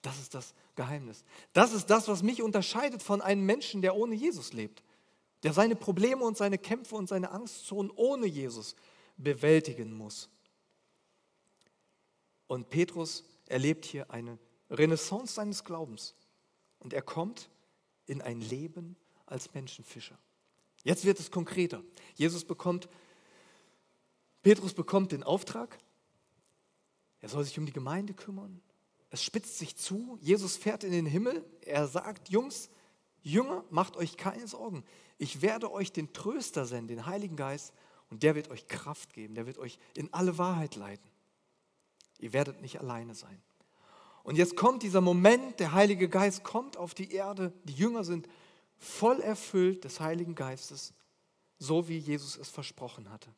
Das 0.02 0.18
ist 0.20 0.34
das 0.34 0.54
Geheimnis. 0.76 1.26
Das 1.52 1.74
ist 1.74 1.88
das, 1.88 2.08
was 2.08 2.24
mich 2.24 2.42
unterscheidet 2.42 3.04
von 3.04 3.20
einem 3.20 3.46
Menschen, 3.46 3.82
der 3.82 3.94
ohne 3.98 4.16
Jesus 4.16 4.54
lebt, 4.54 4.86
der 5.44 5.52
seine 5.52 5.76
Probleme 5.76 6.24
und 6.24 6.38
seine 6.38 6.58
Kämpfe 6.58 6.96
und 6.96 7.10
seine 7.10 7.30
Angstzonen 7.32 7.92
ohne 7.94 8.26
Jesus 8.26 8.74
bewältigen 9.18 9.92
muss. 9.92 10.30
Und 12.48 12.70
Petrus 12.70 13.26
erlebt 13.48 13.84
hier 13.84 14.10
eine 14.12 14.40
Renaissance 14.70 15.34
seines 15.34 15.66
Glaubens 15.66 16.16
und 16.80 16.94
er 16.94 17.02
kommt 17.02 17.50
in 18.06 18.22
ein 18.22 18.40
Leben 18.40 18.96
als 19.26 19.54
Menschenfischer. 19.54 20.18
Jetzt 20.84 21.06
wird 21.06 21.20
es 21.20 21.32
konkreter. 21.32 21.84
Jesus 22.16 22.46
bekommt, 22.46 22.90
Petrus 24.42 24.74
bekommt 24.74 25.12
den 25.12 25.24
Auftrag 25.24 25.78
Er 27.22 27.30
soll 27.30 27.44
sich 27.44 27.58
um 27.60 27.66
die 27.66 27.74
Gemeinde 27.74 28.14
kümmern. 28.14 28.62
Es 29.10 29.24
spitzt 29.24 29.58
sich 29.58 29.76
zu. 29.76 30.18
Jesus 30.22 30.56
fährt 30.56 30.84
in 30.84 30.92
den 30.92 31.06
Himmel. 31.06 31.44
Er 31.62 31.88
sagt, 31.88 32.30
Jungs, 32.30 32.70
Jünger, 33.22 33.66
macht 33.70 33.98
euch 33.98 34.18
keine 34.18 34.48
Sorgen. 34.48 34.84
Ich 35.18 35.42
werde 35.42 35.72
euch 35.72 35.92
den 35.92 36.14
Tröster 36.14 36.66
senden, 36.66 36.88
den 36.88 37.06
Heiligen 37.06 37.36
Geist, 37.36 37.74
und 38.10 38.24
der 38.24 38.36
wird 38.36 38.50
euch 38.50 38.68
Kraft 38.68 39.14
geben. 39.14 39.36
Der 39.36 39.46
wird 39.46 39.58
euch 39.58 39.78
in 39.96 40.12
alle 40.14 40.38
Wahrheit 40.38 40.76
leiten. 40.76 41.10
Ihr 42.20 42.34
werdet 42.34 42.62
nicht 42.62 42.80
alleine 42.80 43.16
sein. 43.16 43.42
Und 44.24 44.38
jetzt 44.38 44.56
kommt 44.56 44.84
dieser 44.84 45.02
Moment, 45.02 45.60
der 45.60 45.74
Heilige 45.74 46.10
Geist 46.10 46.44
kommt 46.44 46.78
auf 46.78 46.94
die 46.94 47.12
Erde. 47.12 47.54
Die 47.64 47.74
Jünger 47.74 48.04
sind 48.04 48.28
voll 48.80 49.20
erfüllt 49.20 49.84
des 49.84 50.00
Heiligen 50.00 50.36
Geistes, 50.36 50.94
so 51.58 51.88
wie 51.88 51.98
Jesus 51.98 52.38
es 52.38 52.50
versprochen 52.50 53.10
hatte. 53.10 53.30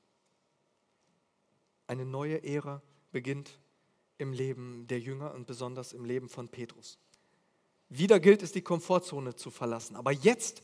Eine 1.88 2.06
neue 2.06 2.43
Ära 2.43 2.82
beginnt 3.12 3.60
im 4.17 4.34
Leben 4.34 4.88
der 4.88 4.99
Jünger 4.99 5.34
und 5.34 5.47
besonders 5.47 5.93
im 5.93 6.06
Leben 6.06 6.30
von 6.30 6.47
Petrus. 6.47 6.99
Wieder 7.89 8.19
gilt 8.19 8.43
es, 8.43 8.51
die 8.51 8.62
Komfortzone 8.62 9.36
zu 9.36 9.49
verlassen. 9.49 9.95
Aber 9.95 10.12
jetzt, 10.12 10.62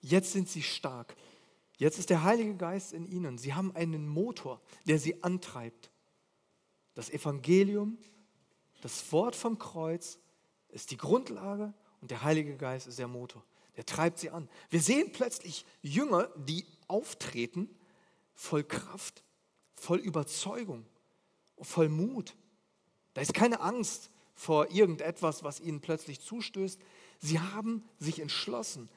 jetzt 0.00 0.32
sind 0.32 0.48
sie 0.48 0.62
stark. 0.62 1.14
Jetzt 1.76 1.98
ist 1.98 2.10
der 2.10 2.22
Heilige 2.22 2.54
Geist 2.54 2.92
in 2.92 3.06
ihnen. 3.06 3.36
Sie 3.36 3.52
haben 3.52 3.74
einen 3.74 4.06
Motor, 4.06 4.60
der 4.86 4.98
sie 4.98 5.22
antreibt. 5.22 5.90
Das 6.94 7.10
Evangelium, 7.10 7.98
das 8.80 9.12
Wort 9.12 9.36
vom 9.36 9.58
Kreuz 9.58 10.18
ist 10.68 10.90
die 10.90 10.96
Grundlage 10.96 11.74
und 12.00 12.10
der 12.10 12.22
Heilige 12.22 12.56
Geist 12.56 12.86
ist 12.86 12.98
der 12.98 13.08
Motor. 13.08 13.44
Der 13.76 13.86
treibt 13.86 14.18
sie 14.18 14.30
an. 14.30 14.48
Wir 14.70 14.80
sehen 14.80 15.12
plötzlich 15.12 15.64
Jünger, 15.80 16.30
die 16.36 16.66
auftreten, 16.88 17.70
voll 18.34 18.64
Kraft, 18.64 19.22
voll 19.74 19.98
Überzeugung, 19.98 20.84
voll 21.60 21.88
Mut. 21.88 22.36
Da 23.14 23.20
ist 23.20 23.34
keine 23.34 23.60
Angst 23.60 24.10
vor 24.34 24.70
irgendetwas, 24.70 25.42
was 25.42 25.60
ihnen 25.60 25.80
plötzlich 25.80 26.20
zustößt. 26.20 26.80
Sie 27.18 27.38
haben 27.38 27.84
sich 27.98 28.20
entschlossen, 28.20 28.88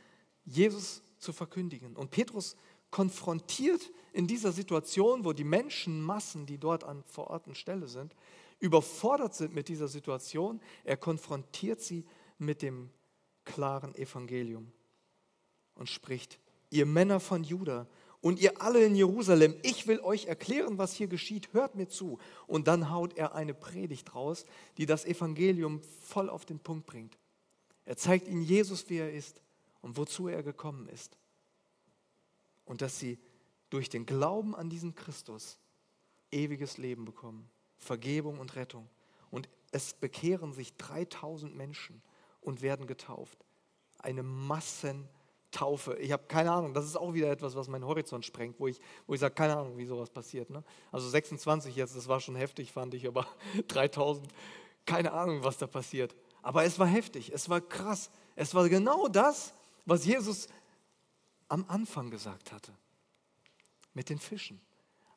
Jesus 0.45 1.01
zu 1.19 1.33
verkündigen. 1.33 1.95
Und 1.95 2.11
Petrus 2.11 2.55
konfrontiert 2.91 3.91
in 4.13 4.27
dieser 4.27 4.51
Situation, 4.51 5.25
wo 5.25 5.33
die 5.33 5.43
Menschenmassen, 5.43 6.45
die 6.45 6.57
dort 6.57 6.83
an 6.83 7.03
vor 7.03 7.29
Ort 7.29 7.47
und 7.47 7.57
Stelle 7.57 7.87
sind, 7.87 8.15
überfordert 8.59 9.35
sind 9.35 9.53
mit 9.53 9.67
dieser 9.67 9.87
Situation, 9.87 10.61
er 10.83 10.97
konfrontiert 10.97 11.81
sie 11.81 12.05
mit 12.37 12.61
dem 12.61 12.89
klaren 13.45 13.95
Evangelium 13.95 14.71
und 15.75 15.89
spricht, 15.89 16.39
ihr 16.69 16.85
Männer 16.85 17.19
von 17.19 17.43
Juda 17.43 17.87
und 18.21 18.39
ihr 18.39 18.61
alle 18.61 18.83
in 18.83 18.95
Jerusalem, 18.95 19.55
ich 19.61 19.87
will 19.87 19.99
euch 19.99 20.25
erklären, 20.25 20.77
was 20.77 20.93
hier 20.93 21.07
geschieht, 21.07 21.53
hört 21.53 21.75
mir 21.75 21.87
zu. 21.87 22.17
Und 22.47 22.67
dann 22.67 22.89
haut 22.89 23.17
er 23.17 23.35
eine 23.35 23.53
Predigt 23.53 24.15
raus, 24.15 24.45
die 24.77 24.87
das 24.87 25.05
Evangelium 25.05 25.81
voll 26.01 26.29
auf 26.29 26.45
den 26.45 26.59
Punkt 26.59 26.87
bringt. 26.87 27.17
Er 27.85 27.97
zeigt 27.97 28.27
ihnen 28.27 28.41
Jesus, 28.41 28.89
wie 28.89 28.97
er 28.97 29.13
ist 29.13 29.41
und 29.81 29.95
wozu 29.97 30.27
er 30.27 30.41
gekommen 30.41 30.89
ist. 30.89 31.17
Und 32.65 32.81
dass 32.81 32.97
sie 32.97 33.19
durch 33.69 33.89
den 33.89 34.07
Glauben 34.07 34.55
an 34.55 34.71
diesen 34.71 34.95
Christus 34.95 35.59
ewiges 36.31 36.79
Leben 36.79 37.05
bekommen, 37.05 37.47
Vergebung 37.77 38.39
und 38.39 38.55
Rettung. 38.55 38.89
Und 39.29 39.47
es 39.71 39.93
bekehren 39.93 40.51
sich 40.51 40.75
3000 40.77 41.55
Menschen 41.55 42.01
und 42.45 42.61
werden 42.61 42.87
getauft. 42.87 43.45
Eine 43.99 44.23
Massen 44.23 45.09
Taufe. 45.55 45.95
Ich 45.99 46.11
habe 46.11 46.23
keine 46.27 46.51
Ahnung, 46.51 46.73
das 46.73 46.85
ist 46.85 46.97
auch 46.97 47.13
wieder 47.13 47.31
etwas, 47.31 47.55
was 47.55 47.69
meinen 47.69 47.85
Horizont 47.85 48.25
sprengt, 48.25 48.59
wo 48.59 48.67
ich, 48.67 48.79
wo 49.07 49.13
ich 49.13 49.21
sage, 49.21 49.33
keine 49.33 49.55
Ahnung, 49.55 49.77
wie 49.77 49.85
sowas 49.85 50.09
passiert. 50.09 50.49
Ne? 50.49 50.63
Also 50.91 51.07
26 51.07 51.75
jetzt, 51.77 51.95
das 51.95 52.09
war 52.09 52.19
schon 52.19 52.35
heftig, 52.35 52.73
fand 52.73 52.93
ich, 52.93 53.07
aber 53.07 53.25
3000, 53.69 54.27
keine 54.85 55.13
Ahnung, 55.13 55.43
was 55.43 55.57
da 55.57 55.65
passiert. 55.65 56.13
Aber 56.41 56.65
es 56.65 56.77
war 56.77 56.87
heftig, 56.87 57.31
es 57.33 57.47
war 57.49 57.61
krass. 57.61 58.11
Es 58.35 58.53
war 58.53 58.67
genau 58.67 59.07
das, 59.07 59.53
was 59.85 60.05
Jesus 60.05 60.49
am 61.47 61.63
Anfang 61.69 62.11
gesagt 62.11 62.51
hatte. 62.51 62.73
Mit 63.93 64.09
den 64.09 64.19
Fischen. 64.19 64.59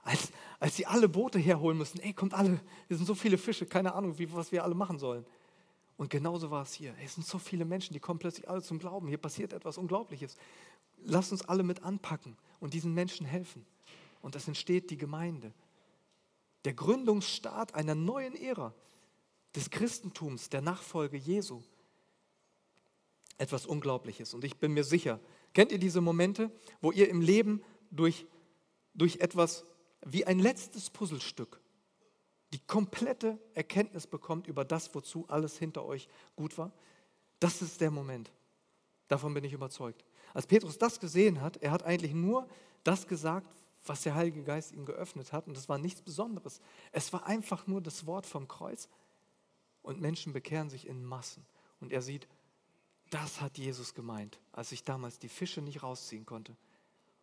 Als, 0.04 0.30
als 0.60 0.76
sie 0.76 0.86
alle 0.86 1.08
Boote 1.08 1.40
herholen 1.40 1.76
müssen, 1.76 1.98
ey, 1.98 2.12
kommt 2.12 2.32
alle, 2.32 2.60
hier 2.86 2.96
sind 2.96 3.06
so 3.06 3.16
viele 3.16 3.38
Fische, 3.38 3.66
keine 3.66 3.92
Ahnung, 3.92 4.16
wie, 4.18 4.32
was 4.32 4.52
wir 4.52 4.62
alle 4.62 4.76
machen 4.76 5.00
sollen. 5.00 5.26
Und 5.98 6.10
genauso 6.10 6.52
war 6.52 6.62
es 6.62 6.72
hier. 6.72 6.94
Es 7.04 7.16
sind 7.16 7.26
so 7.26 7.38
viele 7.38 7.64
Menschen, 7.64 7.92
die 7.92 7.98
kommen 7.98 8.20
plötzlich 8.20 8.48
alle 8.48 8.62
zum 8.62 8.78
Glauben. 8.78 9.08
Hier 9.08 9.18
passiert 9.18 9.52
etwas 9.52 9.76
Unglaubliches. 9.76 10.36
Lasst 10.98 11.32
uns 11.32 11.42
alle 11.42 11.64
mit 11.64 11.82
anpacken 11.82 12.36
und 12.60 12.72
diesen 12.72 12.94
Menschen 12.94 13.26
helfen. 13.26 13.66
Und 14.22 14.36
es 14.36 14.46
entsteht 14.46 14.90
die 14.90 14.96
Gemeinde. 14.96 15.52
Der 16.64 16.72
Gründungsstart 16.72 17.74
einer 17.74 17.96
neuen 17.96 18.36
Ära 18.36 18.72
des 19.56 19.70
Christentums, 19.70 20.48
der 20.48 20.60
Nachfolge 20.60 21.16
Jesu. 21.16 21.62
Etwas 23.36 23.66
Unglaubliches. 23.66 24.34
Und 24.34 24.44
ich 24.44 24.56
bin 24.56 24.74
mir 24.74 24.84
sicher, 24.84 25.18
kennt 25.52 25.72
ihr 25.72 25.78
diese 25.78 26.00
Momente, 26.00 26.52
wo 26.80 26.92
ihr 26.92 27.08
im 27.08 27.20
Leben 27.20 27.60
durch, 27.90 28.24
durch 28.94 29.16
etwas 29.16 29.64
wie 30.06 30.24
ein 30.26 30.38
letztes 30.38 30.90
Puzzlestück 30.90 31.60
die 32.52 32.60
komplette 32.60 33.38
Erkenntnis 33.54 34.06
bekommt 34.06 34.46
über 34.46 34.64
das, 34.64 34.94
wozu 34.94 35.26
alles 35.28 35.58
hinter 35.58 35.84
euch 35.84 36.08
gut 36.36 36.56
war, 36.56 36.72
das 37.40 37.62
ist 37.62 37.80
der 37.80 37.90
Moment. 37.90 38.30
Davon 39.08 39.34
bin 39.34 39.44
ich 39.44 39.52
überzeugt. 39.52 40.04
Als 40.34 40.46
Petrus 40.46 40.78
das 40.78 41.00
gesehen 41.00 41.40
hat, 41.40 41.58
er 41.58 41.70
hat 41.70 41.82
eigentlich 41.84 42.14
nur 42.14 42.48
das 42.84 43.06
gesagt, 43.06 43.48
was 43.84 44.02
der 44.02 44.14
Heilige 44.14 44.42
Geist 44.42 44.72
ihm 44.72 44.84
geöffnet 44.84 45.32
hat. 45.32 45.46
Und 45.46 45.56
das 45.56 45.68
war 45.68 45.78
nichts 45.78 46.02
Besonderes. 46.02 46.60
Es 46.92 47.12
war 47.12 47.26
einfach 47.26 47.66
nur 47.66 47.80
das 47.80 48.06
Wort 48.06 48.26
vom 48.26 48.48
Kreuz. 48.48 48.88
Und 49.82 50.00
Menschen 50.00 50.32
bekehren 50.32 50.68
sich 50.68 50.86
in 50.86 51.04
Massen. 51.04 51.46
Und 51.80 51.92
er 51.92 52.02
sieht, 52.02 52.28
das 53.10 53.40
hat 53.40 53.56
Jesus 53.56 53.94
gemeint, 53.94 54.38
als 54.52 54.72
ich 54.72 54.84
damals 54.84 55.18
die 55.18 55.28
Fische 55.28 55.62
nicht 55.62 55.82
rausziehen 55.82 56.26
konnte. 56.26 56.56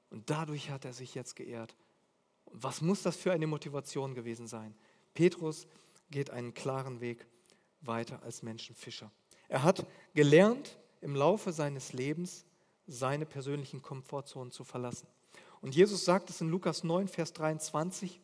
Und 0.10 0.30
dadurch 0.30 0.72
hat 0.72 0.86
er 0.86 0.94
sich 0.94 1.14
jetzt 1.14 1.36
geehrt. 1.36 1.76
Und 2.46 2.64
was 2.64 2.82
muss 2.82 3.04
das 3.04 3.16
für 3.16 3.32
eine 3.32 3.48
Motivation 3.48 4.16
gewesen 4.16 4.48
sein? 4.48 4.76
Petrus 5.16 5.66
geht 6.12 6.30
einen 6.30 6.54
klaren 6.54 7.02
Weg 7.02 7.26
weiter 7.82 8.22
als 8.22 8.44
Menschenfischer. 8.44 9.12
Er 9.48 9.64
hat 9.64 9.86
gelernt, 10.14 10.78
im 11.02 11.16
Laufe 11.16 11.52
seines 11.52 11.94
Lebens 11.94 12.46
seine 12.88 13.26
persönlichen 13.26 13.82
Komfortzonen 13.82 14.52
zu 14.52 14.64
verlassen. 14.64 15.08
Und 15.62 15.76
Jesus 15.76 16.06
sagt 16.06 16.30
es 16.30 16.42
in 16.42 16.50
Lukas 16.50 16.84
9, 16.84 17.08
Vers 17.08 17.34
23 17.34 18.22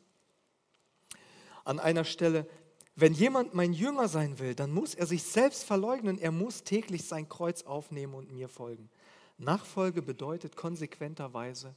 an 1.63 1.79
einer 1.79 2.03
Stelle, 2.03 2.47
wenn 2.95 3.13
jemand 3.13 3.53
mein 3.53 3.73
Jünger 3.73 4.07
sein 4.07 4.39
will, 4.39 4.53
dann 4.53 4.71
muss 4.71 4.93
er 4.93 5.05
sich 5.05 5.23
selbst 5.23 5.63
verleugnen, 5.63 6.19
er 6.19 6.31
muss 6.31 6.63
täglich 6.63 7.05
sein 7.05 7.29
Kreuz 7.29 7.63
aufnehmen 7.63 8.13
und 8.13 8.31
mir 8.31 8.49
folgen. 8.49 8.89
Nachfolge 9.37 10.01
bedeutet 10.01 10.55
konsequenterweise 10.55 11.75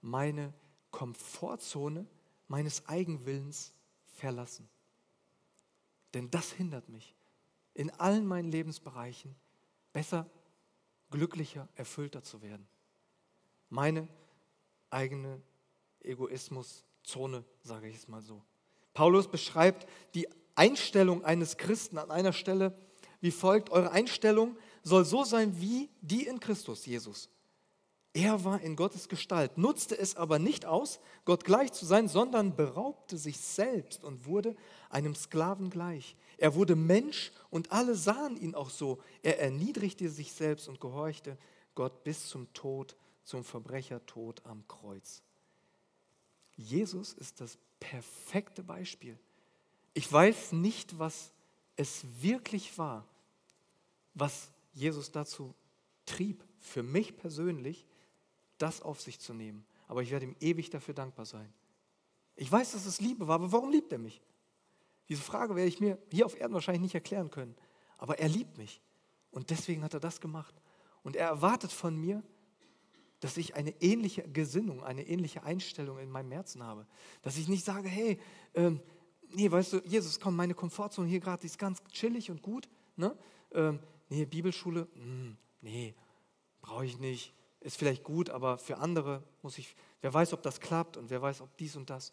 meine 0.00 0.52
Komfortzone 0.90 2.06
meines 2.48 2.88
Eigenwillens 2.88 3.72
verlassen. 4.20 4.68
Denn 6.14 6.30
das 6.30 6.52
hindert 6.52 6.88
mich 6.88 7.14
in 7.74 7.90
allen 7.90 8.26
meinen 8.26 8.50
Lebensbereichen 8.50 9.34
besser, 9.92 10.28
glücklicher, 11.10 11.68
erfüllter 11.74 12.22
zu 12.22 12.42
werden. 12.42 12.66
Meine 13.68 14.08
eigene 14.90 15.40
Egoismuszone, 16.00 17.44
sage 17.62 17.88
ich 17.88 17.96
es 17.96 18.08
mal 18.08 18.22
so. 18.22 18.42
Paulus 18.92 19.28
beschreibt 19.28 19.88
die 20.14 20.28
Einstellung 20.54 21.24
eines 21.24 21.56
Christen 21.56 21.98
an 21.98 22.10
einer 22.10 22.32
Stelle 22.32 22.76
wie 23.20 23.30
folgt. 23.30 23.70
Eure 23.70 23.92
Einstellung 23.92 24.56
soll 24.82 25.04
so 25.04 25.24
sein 25.24 25.60
wie 25.60 25.88
die 26.00 26.26
in 26.26 26.40
Christus 26.40 26.86
Jesus. 26.86 27.28
Er 28.12 28.44
war 28.44 28.60
in 28.60 28.74
Gottes 28.74 29.08
Gestalt, 29.08 29.56
nutzte 29.56 29.96
es 29.96 30.16
aber 30.16 30.40
nicht 30.40 30.66
aus, 30.66 30.98
Gott 31.24 31.44
gleich 31.44 31.72
zu 31.72 31.86
sein, 31.86 32.08
sondern 32.08 32.56
beraubte 32.56 33.16
sich 33.16 33.38
selbst 33.38 34.02
und 34.02 34.26
wurde 34.26 34.56
einem 34.88 35.14
Sklaven 35.14 35.70
gleich. 35.70 36.16
Er 36.36 36.54
wurde 36.56 36.74
Mensch 36.74 37.30
und 37.50 37.70
alle 37.70 37.94
sahen 37.94 38.36
ihn 38.36 38.56
auch 38.56 38.70
so. 38.70 39.00
Er 39.22 39.38
erniedrigte 39.40 40.08
sich 40.08 40.32
selbst 40.32 40.68
und 40.68 40.80
gehorchte 40.80 41.38
Gott 41.76 42.02
bis 42.02 42.28
zum 42.28 42.52
Tod, 42.52 42.96
zum 43.22 43.44
Verbrechertod 43.44 44.44
am 44.44 44.66
Kreuz. 44.66 45.22
Jesus 46.56 47.12
ist 47.12 47.40
das 47.40 47.58
perfekte 47.78 48.64
Beispiel. 48.64 49.18
Ich 49.94 50.12
weiß 50.12 50.52
nicht, 50.52 50.98
was 50.98 51.32
es 51.76 52.04
wirklich 52.20 52.76
war, 52.76 53.06
was 54.14 54.50
Jesus 54.72 55.12
dazu 55.12 55.54
trieb. 56.06 56.44
Für 56.58 56.82
mich 56.82 57.16
persönlich 57.16 57.86
das 58.60 58.82
auf 58.82 59.00
sich 59.00 59.18
zu 59.18 59.34
nehmen. 59.34 59.64
Aber 59.88 60.02
ich 60.02 60.10
werde 60.10 60.26
ihm 60.26 60.36
ewig 60.40 60.70
dafür 60.70 60.94
dankbar 60.94 61.26
sein. 61.26 61.52
Ich 62.36 62.50
weiß, 62.50 62.72
dass 62.72 62.86
es 62.86 63.00
Liebe 63.00 63.26
war, 63.28 63.36
aber 63.36 63.52
warum 63.52 63.70
liebt 63.70 63.92
er 63.92 63.98
mich? 63.98 64.22
Diese 65.08 65.22
Frage 65.22 65.56
werde 65.56 65.68
ich 65.68 65.80
mir 65.80 65.98
hier 66.10 66.26
auf 66.26 66.38
Erden 66.38 66.54
wahrscheinlich 66.54 66.82
nicht 66.82 66.94
erklären 66.94 67.30
können. 67.30 67.56
Aber 67.98 68.18
er 68.18 68.28
liebt 68.28 68.56
mich. 68.56 68.80
Und 69.30 69.50
deswegen 69.50 69.82
hat 69.82 69.94
er 69.94 70.00
das 70.00 70.20
gemacht. 70.20 70.54
Und 71.02 71.16
er 71.16 71.26
erwartet 71.26 71.72
von 71.72 71.96
mir, 71.96 72.22
dass 73.20 73.36
ich 73.36 73.54
eine 73.54 73.70
ähnliche 73.82 74.22
Gesinnung, 74.22 74.82
eine 74.82 75.06
ähnliche 75.06 75.42
Einstellung 75.42 75.98
in 75.98 76.10
meinem 76.10 76.32
Herzen 76.32 76.62
habe. 76.62 76.86
Dass 77.22 77.36
ich 77.36 77.48
nicht 77.48 77.64
sage, 77.64 77.88
hey, 77.88 78.18
ähm, 78.54 78.80
nee, 79.28 79.50
weißt 79.50 79.74
du, 79.74 79.78
Jesus, 79.84 80.18
komm, 80.18 80.36
meine 80.36 80.54
Komfortzone 80.54 81.08
hier 81.08 81.20
gerade, 81.20 81.40
die 81.40 81.46
ist 81.46 81.58
ganz 81.58 81.82
chillig 81.92 82.30
und 82.30 82.40
gut. 82.40 82.68
Ne? 82.96 83.16
Ähm, 83.52 83.80
nee, 84.08 84.24
Bibelschule, 84.24 84.88
mh, 84.94 85.02
hm, 85.02 85.36
nee, 85.60 85.94
brauche 86.62 86.86
ich 86.86 86.98
nicht. 86.98 87.34
Ist 87.60 87.76
vielleicht 87.76 88.04
gut, 88.04 88.30
aber 88.30 88.58
für 88.58 88.78
andere 88.78 89.22
muss 89.42 89.58
ich, 89.58 89.76
wer 90.00 90.12
weiß, 90.12 90.32
ob 90.32 90.42
das 90.42 90.60
klappt 90.60 90.96
und 90.96 91.10
wer 91.10 91.20
weiß, 91.20 91.42
ob 91.42 91.54
dies 91.58 91.76
und 91.76 91.90
das. 91.90 92.12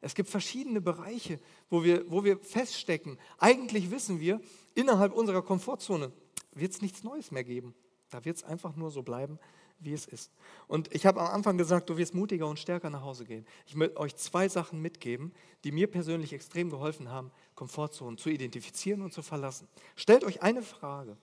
Es 0.00 0.14
gibt 0.14 0.28
verschiedene 0.28 0.80
Bereiche, 0.80 1.40
wo 1.68 1.82
wir, 1.82 2.10
wo 2.10 2.24
wir 2.24 2.38
feststecken. 2.38 3.18
Eigentlich 3.38 3.90
wissen 3.90 4.20
wir, 4.20 4.40
innerhalb 4.74 5.12
unserer 5.12 5.42
Komfortzone 5.42 6.12
wird 6.52 6.72
es 6.72 6.82
nichts 6.82 7.02
Neues 7.02 7.30
mehr 7.30 7.44
geben. 7.44 7.74
Da 8.10 8.24
wird 8.24 8.36
es 8.36 8.44
einfach 8.44 8.76
nur 8.76 8.90
so 8.90 9.02
bleiben, 9.02 9.38
wie 9.78 9.92
es 9.92 10.06
ist. 10.06 10.30
Und 10.68 10.94
ich 10.94 11.06
habe 11.06 11.20
am 11.20 11.34
Anfang 11.34 11.58
gesagt, 11.58 11.90
du 11.90 11.96
wirst 11.96 12.14
mutiger 12.14 12.46
und 12.46 12.58
stärker 12.58 12.90
nach 12.90 13.02
Hause 13.02 13.24
gehen. 13.24 13.46
Ich 13.66 13.74
möchte 13.74 13.98
euch 13.98 14.16
zwei 14.16 14.48
Sachen 14.48 14.80
mitgeben, 14.80 15.32
die 15.64 15.72
mir 15.72 15.90
persönlich 15.90 16.32
extrem 16.32 16.70
geholfen 16.70 17.10
haben, 17.10 17.30
Komfortzonen 17.54 18.16
zu 18.16 18.30
identifizieren 18.30 19.02
und 19.02 19.12
zu 19.12 19.22
verlassen. 19.22 19.68
Stellt 19.96 20.24
euch 20.24 20.42
eine 20.42 20.62
Frage. 20.62 21.16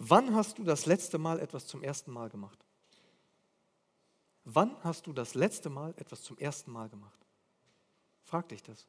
Wann 0.00 0.32
hast 0.32 0.58
du 0.58 0.62
das 0.62 0.86
letzte 0.86 1.18
Mal 1.18 1.40
etwas 1.40 1.66
zum 1.66 1.82
ersten 1.82 2.12
Mal 2.12 2.28
gemacht? 2.28 2.64
Wann 4.44 4.76
hast 4.84 5.08
du 5.08 5.12
das 5.12 5.34
letzte 5.34 5.70
Mal 5.70 5.92
etwas 5.96 6.22
zum 6.22 6.38
ersten 6.38 6.70
Mal 6.70 6.88
gemacht? 6.88 7.18
Frag 8.22 8.48
dich 8.48 8.62
das. 8.62 8.86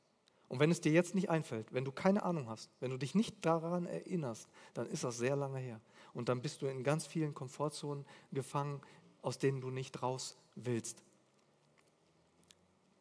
Und 0.49 0.59
wenn 0.59 0.69
es 0.69 0.81
dir 0.81 0.91
jetzt 0.91 1.15
nicht 1.15 1.31
einfällt, 1.31 1.73
wenn 1.73 1.83
du 1.83 1.91
keine 1.91 2.21
Ahnung 2.21 2.47
hast, 2.47 2.69
wenn 2.79 2.91
du 2.91 2.97
dich 2.97 3.15
nicht 3.15 3.43
daran 3.43 3.87
erinnerst, 3.87 4.47
dann 4.75 4.85
ist 4.85 5.03
das 5.03 5.17
sehr 5.17 5.35
lange 5.35 5.57
her. 5.57 5.81
Und 6.13 6.29
dann 6.29 6.43
bist 6.43 6.61
du 6.61 6.67
in 6.67 6.83
ganz 6.83 7.07
vielen 7.07 7.33
Komfortzonen 7.33 8.05
gefangen, 8.31 8.79
aus 9.23 9.39
denen 9.39 9.61
du 9.61 9.71
nicht 9.71 10.03
raus 10.03 10.37
willst. 10.53 11.01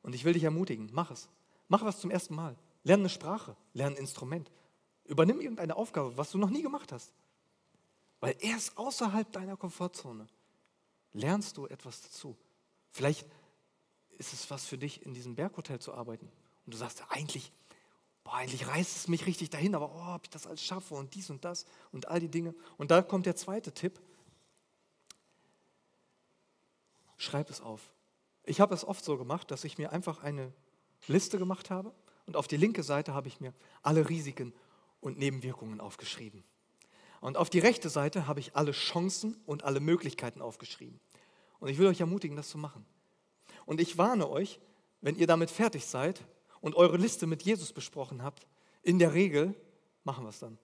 Und 0.01 0.15
ich 0.15 0.25
will 0.25 0.33
dich 0.33 0.45
ermutigen, 0.45 0.89
mach 0.95 1.11
es. 1.11 1.29
Mach 1.69 1.85
was 1.85 2.01
zum 2.01 2.11
ersten 2.11 2.35
Mal. 2.35 2.57
Lerne 2.85 3.03
eine 3.03 3.11
Sprache, 3.11 3.55
lerne 3.75 3.97
ein 3.97 4.01
Instrument. 4.01 4.51
Übernimm 5.05 5.43
irgendeine 5.43 5.77
Aufgabe, 5.77 6.17
was 6.17 6.31
du 6.31 6.39
noch 6.39 6.49
nie 6.49 6.63
gemacht 6.63 6.91
hast. 6.91 7.13
Weil 8.21 8.37
erst 8.41 8.77
außerhalb 8.77 9.31
deiner 9.33 9.57
Komfortzone 9.57 10.27
lernst 11.13 11.57
du 11.57 11.67
etwas 11.67 12.03
dazu. 12.03 12.37
Vielleicht 12.91 13.27
ist 14.19 14.33
es 14.33 14.51
was 14.51 14.67
für 14.67 14.79
dich, 14.79 15.05
in 15.07 15.15
diesem 15.15 15.37
Berghotel 15.37 15.79
zu 15.79 15.95
arbeiten. 15.95 16.31
Und 16.67 16.75
du 16.75 16.77
sagst, 16.77 17.03
eigentlich, 17.11 17.53
boah, 18.25 18.35
eigentlich 18.35 18.67
reißt 18.67 18.97
es 18.97 19.09
mich 19.09 19.27
richtig 19.27 19.51
dahin, 19.51 19.75
aber 19.75 19.95
oh, 19.95 20.15
ob 20.15 20.25
ich 20.25 20.31
das 20.31 20.47
alles 20.47 20.63
schaffe 20.63 20.95
und 20.95 21.15
dies 21.15 21.31
und 21.31 21.45
das 21.45 21.65
und 21.93 22.09
all 22.09 22.21
die 22.21 22.29
Dinge. 22.29 22.55
Und 22.77 22.91
da 22.91 23.03
kommt 23.03 23.27
der 23.27 23.37
zweite 23.37 23.73
Tipp. 23.73 24.01
Schreib 27.17 27.51
es 27.51 27.61
auf. 27.61 27.91
Ich 28.45 28.61
habe 28.61 28.75
es 28.75 28.85
oft 28.85 29.05
so 29.05 29.17
gemacht, 29.17 29.51
dass 29.51 29.65
ich 29.65 29.79
mir 29.79 29.93
einfach 29.93 30.23
eine 30.23 30.53
Liste 31.07 31.39
gemacht 31.39 31.71
habe 31.71 31.95
und 32.27 32.37
auf 32.37 32.49
die 32.49 32.57
linke 32.57 32.83
Seite 32.83 33.15
habe 33.15 33.29
ich 33.29 33.41
mir 33.41 33.55
alle 33.83 34.09
Risiken 34.09 34.53
und 35.01 35.19
Nebenwirkungen 35.19 35.81
aufgeschrieben. 35.81 36.45
Und 37.21 37.37
auf 37.37 37.51
die 37.51 37.59
rechte 37.59 37.89
Seite 37.89 38.27
habe 38.27 38.41
ich 38.41 38.55
alle 38.57 38.73
Chancen 38.73 39.37
und 39.47 39.65
alle 39.65 39.81
Möglichkeiten 39.81 40.41
aufgeschrieben. 40.41 41.01
Und 41.59 41.69
ich 41.69 41.79
will 41.79 41.87
euch 41.87 42.01
ermutigen, 42.01 42.37
das 42.37 42.49
zu 42.49 42.59
machen. 42.59 42.85
Und 43.67 43.81
ich 43.81 43.99
warne 43.99 44.29
euch, 44.29 44.61
wenn 45.01 45.17
ihr 45.17 45.27
damit 45.27 45.51
fertig 45.51 45.87
seid 45.87 46.25
und 46.61 46.75
eure 46.75 46.97
Liste 46.97 47.27
mit 47.27 47.43
Jesus 47.43 47.73
besprochen 47.73 48.23
habt, 48.23 48.47
in 48.83 48.99
der 48.99 49.15
Regel 49.15 49.55
machen 50.05 50.25
wir 50.25 50.31
es 50.31 50.39
dann. 50.39 50.59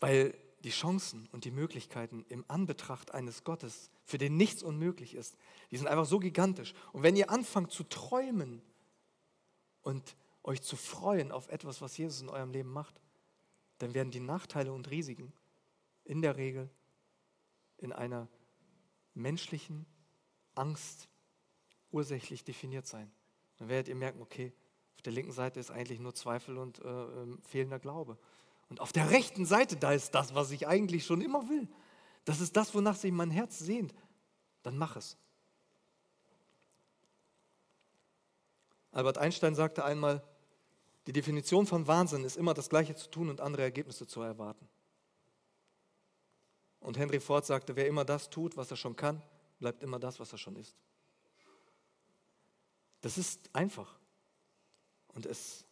Weil 0.00 0.34
die 0.62 0.70
Chancen 0.70 1.28
und 1.32 1.44
die 1.44 1.50
Möglichkeiten 1.50 2.24
im 2.28 2.44
Anbetracht 2.48 3.12
eines 3.12 3.44
Gottes, 3.44 3.90
für 4.04 4.18
den 4.18 4.36
nichts 4.36 4.62
unmöglich 4.62 5.14
ist, 5.14 5.36
die 5.70 5.76
sind 5.76 5.86
einfach 5.86 6.04
so 6.04 6.18
gigantisch. 6.18 6.74
Und 6.92 7.02
wenn 7.02 7.16
ihr 7.16 7.30
anfangt 7.30 7.72
zu 7.72 7.84
träumen 7.84 8.62
und 9.82 10.16
euch 10.42 10.62
zu 10.62 10.76
freuen 10.76 11.32
auf 11.32 11.48
etwas, 11.48 11.80
was 11.80 11.96
Jesus 11.96 12.20
in 12.20 12.28
eurem 12.28 12.50
Leben 12.50 12.70
macht, 12.70 13.00
dann 13.80 13.94
werden 13.94 14.10
die 14.10 14.20
Nachteile 14.20 14.72
und 14.72 14.90
Risiken 14.90 15.32
in 16.04 16.20
der 16.22 16.36
Regel 16.36 16.70
in 17.78 17.92
einer 17.92 18.28
menschlichen 19.14 19.86
Angst 20.54 21.08
ursächlich 21.90 22.44
definiert 22.44 22.86
sein. 22.86 23.10
Dann 23.56 23.68
werdet 23.68 23.88
ihr 23.88 23.94
merken, 23.94 24.20
okay, 24.20 24.52
auf 24.96 25.02
der 25.02 25.14
linken 25.14 25.32
Seite 25.32 25.58
ist 25.58 25.70
eigentlich 25.70 25.98
nur 25.98 26.14
Zweifel 26.14 26.58
und 26.58 26.78
äh, 26.80 26.88
äh, 26.88 27.38
fehlender 27.42 27.78
Glaube. 27.78 28.18
Und 28.68 28.80
auf 28.80 28.92
der 28.92 29.10
rechten 29.10 29.46
Seite, 29.46 29.76
da 29.76 29.92
ist 29.92 30.14
das, 30.14 30.34
was 30.34 30.50
ich 30.50 30.68
eigentlich 30.68 31.06
schon 31.06 31.22
immer 31.22 31.48
will. 31.48 31.66
Das 32.26 32.40
ist 32.40 32.56
das, 32.56 32.74
wonach 32.74 32.96
sich 32.96 33.10
mein 33.10 33.30
Herz 33.30 33.58
sehnt. 33.58 33.94
Dann 34.62 34.76
mach 34.76 34.96
es. 34.96 35.16
Albert 38.92 39.16
Einstein 39.16 39.54
sagte 39.54 39.84
einmal, 39.84 40.22
die 41.06 41.12
Definition 41.12 41.66
von 41.66 41.86
Wahnsinn 41.86 42.24
ist 42.24 42.36
immer 42.36 42.54
das 42.54 42.68
Gleiche 42.68 42.94
zu 42.94 43.10
tun 43.10 43.30
und 43.30 43.40
andere 43.40 43.62
Ergebnisse 43.62 44.06
zu 44.06 44.20
erwarten. 44.20 44.68
Und 46.80 46.98
Henry 46.98 47.20
Ford 47.20 47.44
sagte, 47.44 47.76
wer 47.76 47.86
immer 47.86 48.04
das 48.04 48.30
tut, 48.30 48.56
was 48.56 48.70
er 48.70 48.76
schon 48.76 48.96
kann, 48.96 49.22
bleibt 49.58 49.82
immer 49.82 49.98
das, 49.98 50.18
was 50.18 50.32
er 50.32 50.38
schon 50.38 50.56
ist. 50.56 50.74
Das 53.02 53.18
ist 53.18 53.50
einfach. 53.52 53.98
Und 55.08 55.26
es 55.26 55.64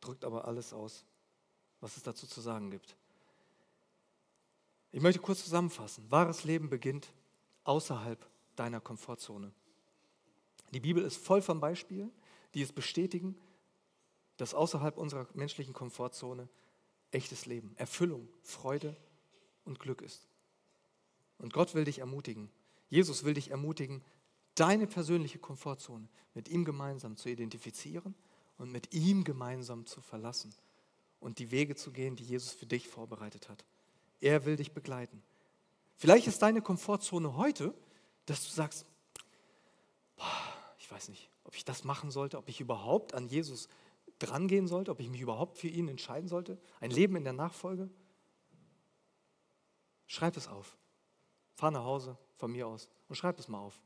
drückt 0.00 0.24
aber 0.24 0.46
alles 0.46 0.72
aus, 0.72 1.04
was 1.80 1.96
es 1.96 2.02
dazu 2.02 2.26
zu 2.26 2.40
sagen 2.40 2.70
gibt. 2.70 2.96
Ich 4.90 5.00
möchte 5.00 5.20
kurz 5.20 5.42
zusammenfassen. 5.42 6.10
Wahres 6.10 6.44
Leben 6.44 6.68
beginnt 6.68 7.08
außerhalb 7.64 8.26
deiner 8.56 8.80
Komfortzone. 8.80 9.52
Die 10.72 10.80
Bibel 10.80 11.02
ist 11.02 11.16
voll 11.16 11.40
von 11.40 11.60
Beispielen, 11.60 12.12
die 12.54 12.62
es 12.62 12.72
bestätigen, 12.72 13.38
dass 14.36 14.54
außerhalb 14.54 14.96
unserer 14.96 15.26
menschlichen 15.34 15.74
Komfortzone 15.74 16.48
echtes 17.10 17.46
Leben, 17.46 17.74
Erfüllung, 17.76 18.28
Freude 18.42 18.96
und 19.64 19.78
Glück 19.78 20.02
ist. 20.02 20.26
Und 21.38 21.52
Gott 21.52 21.74
will 21.74 21.84
dich 21.84 21.98
ermutigen. 21.98 22.50
Jesus 22.88 23.24
will 23.24 23.34
dich 23.34 23.50
ermutigen, 23.50 24.02
deine 24.54 24.86
persönliche 24.86 25.38
Komfortzone 25.38 26.08
mit 26.34 26.48
ihm 26.48 26.64
gemeinsam 26.64 27.16
zu 27.16 27.28
identifizieren 27.28 28.14
und 28.58 28.70
mit 28.70 28.92
ihm 28.94 29.24
gemeinsam 29.24 29.86
zu 29.86 30.00
verlassen 30.00 30.54
und 31.20 31.38
die 31.38 31.50
Wege 31.50 31.74
zu 31.74 31.92
gehen, 31.92 32.16
die 32.16 32.24
Jesus 32.24 32.52
für 32.52 32.66
dich 32.66 32.88
vorbereitet 32.88 33.48
hat. 33.48 33.64
Er 34.20 34.44
will 34.44 34.56
dich 34.56 34.72
begleiten. 34.72 35.22
Vielleicht 35.96 36.26
ist 36.26 36.42
deine 36.42 36.62
Komfortzone 36.62 37.36
heute, 37.36 37.74
dass 38.26 38.44
du 38.44 38.50
sagst, 38.50 38.86
boah, 40.16 40.26
ich 40.78 40.90
weiß 40.90 41.08
nicht, 41.08 41.30
ob 41.44 41.56
ich 41.56 41.64
das 41.64 41.84
machen 41.84 42.10
sollte, 42.10 42.38
ob 42.38 42.48
ich 42.48 42.60
überhaupt 42.60 43.14
an 43.14 43.28
Jesus 43.28 43.68
drangehen 44.22 44.66
sollte, 44.66 44.90
ob 44.90 45.00
ich 45.00 45.08
mich 45.08 45.20
überhaupt 45.20 45.58
für 45.58 45.68
ihn 45.68 45.88
entscheiden 45.88 46.28
sollte. 46.28 46.58
Ein 46.80 46.90
Leben 46.90 47.16
in 47.16 47.24
der 47.24 47.32
Nachfolge. 47.32 47.90
Schreib 50.06 50.36
es 50.36 50.48
auf. 50.48 50.76
Fahr 51.54 51.70
nach 51.70 51.84
Hause 51.84 52.16
von 52.36 52.52
mir 52.52 52.66
aus 52.66 52.88
und 53.08 53.16
schreib 53.16 53.38
es 53.38 53.48
mal 53.48 53.58
auf. 53.58 53.80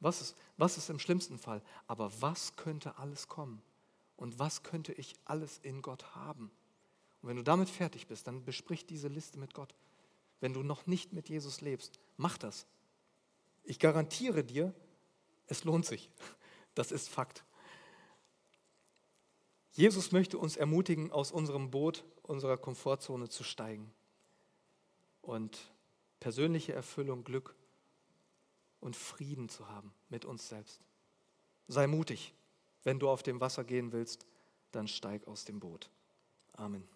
Was 0.00 0.20
ist, 0.20 0.36
was 0.56 0.76
ist 0.76 0.90
im 0.90 0.98
schlimmsten 0.98 1.38
Fall? 1.38 1.62
Aber 1.86 2.10
was 2.20 2.56
könnte 2.56 2.98
alles 2.98 3.28
kommen? 3.28 3.62
Und 4.16 4.38
was 4.38 4.62
könnte 4.62 4.92
ich 4.92 5.14
alles 5.24 5.58
in 5.58 5.82
Gott 5.82 6.14
haben? 6.14 6.50
Und 7.22 7.28
wenn 7.28 7.36
du 7.36 7.42
damit 7.42 7.70
fertig 7.70 8.06
bist, 8.06 8.26
dann 8.26 8.44
besprich 8.44 8.86
diese 8.86 9.08
Liste 9.08 9.38
mit 9.38 9.54
Gott. 9.54 9.74
Wenn 10.40 10.52
du 10.52 10.62
noch 10.62 10.86
nicht 10.86 11.12
mit 11.12 11.28
Jesus 11.28 11.60
lebst, 11.60 11.98
mach 12.16 12.36
das. 12.36 12.66
Ich 13.62 13.78
garantiere 13.78 14.44
dir, 14.44 14.74
es 15.46 15.64
lohnt 15.64 15.86
sich. 15.86 16.10
Das 16.74 16.92
ist 16.92 17.08
Fakt. 17.08 17.44
Jesus 19.74 20.12
möchte 20.12 20.38
uns 20.38 20.56
ermutigen, 20.56 21.10
aus 21.10 21.32
unserem 21.32 21.70
Boot, 21.70 22.04
unserer 22.22 22.56
Komfortzone 22.56 23.28
zu 23.28 23.42
steigen 23.42 23.92
und 25.20 25.72
persönliche 26.20 26.72
Erfüllung, 26.72 27.24
Glück 27.24 27.56
und 28.80 28.94
Frieden 28.94 29.48
zu 29.48 29.68
haben 29.68 29.92
mit 30.08 30.24
uns 30.24 30.48
selbst. 30.48 30.80
Sei 31.66 31.86
mutig. 31.86 32.34
Wenn 32.84 32.98
du 32.98 33.08
auf 33.08 33.22
dem 33.22 33.40
Wasser 33.40 33.64
gehen 33.64 33.92
willst, 33.92 34.26
dann 34.70 34.86
steig 34.86 35.26
aus 35.26 35.44
dem 35.44 35.58
Boot. 35.58 35.90
Amen. 36.52 36.86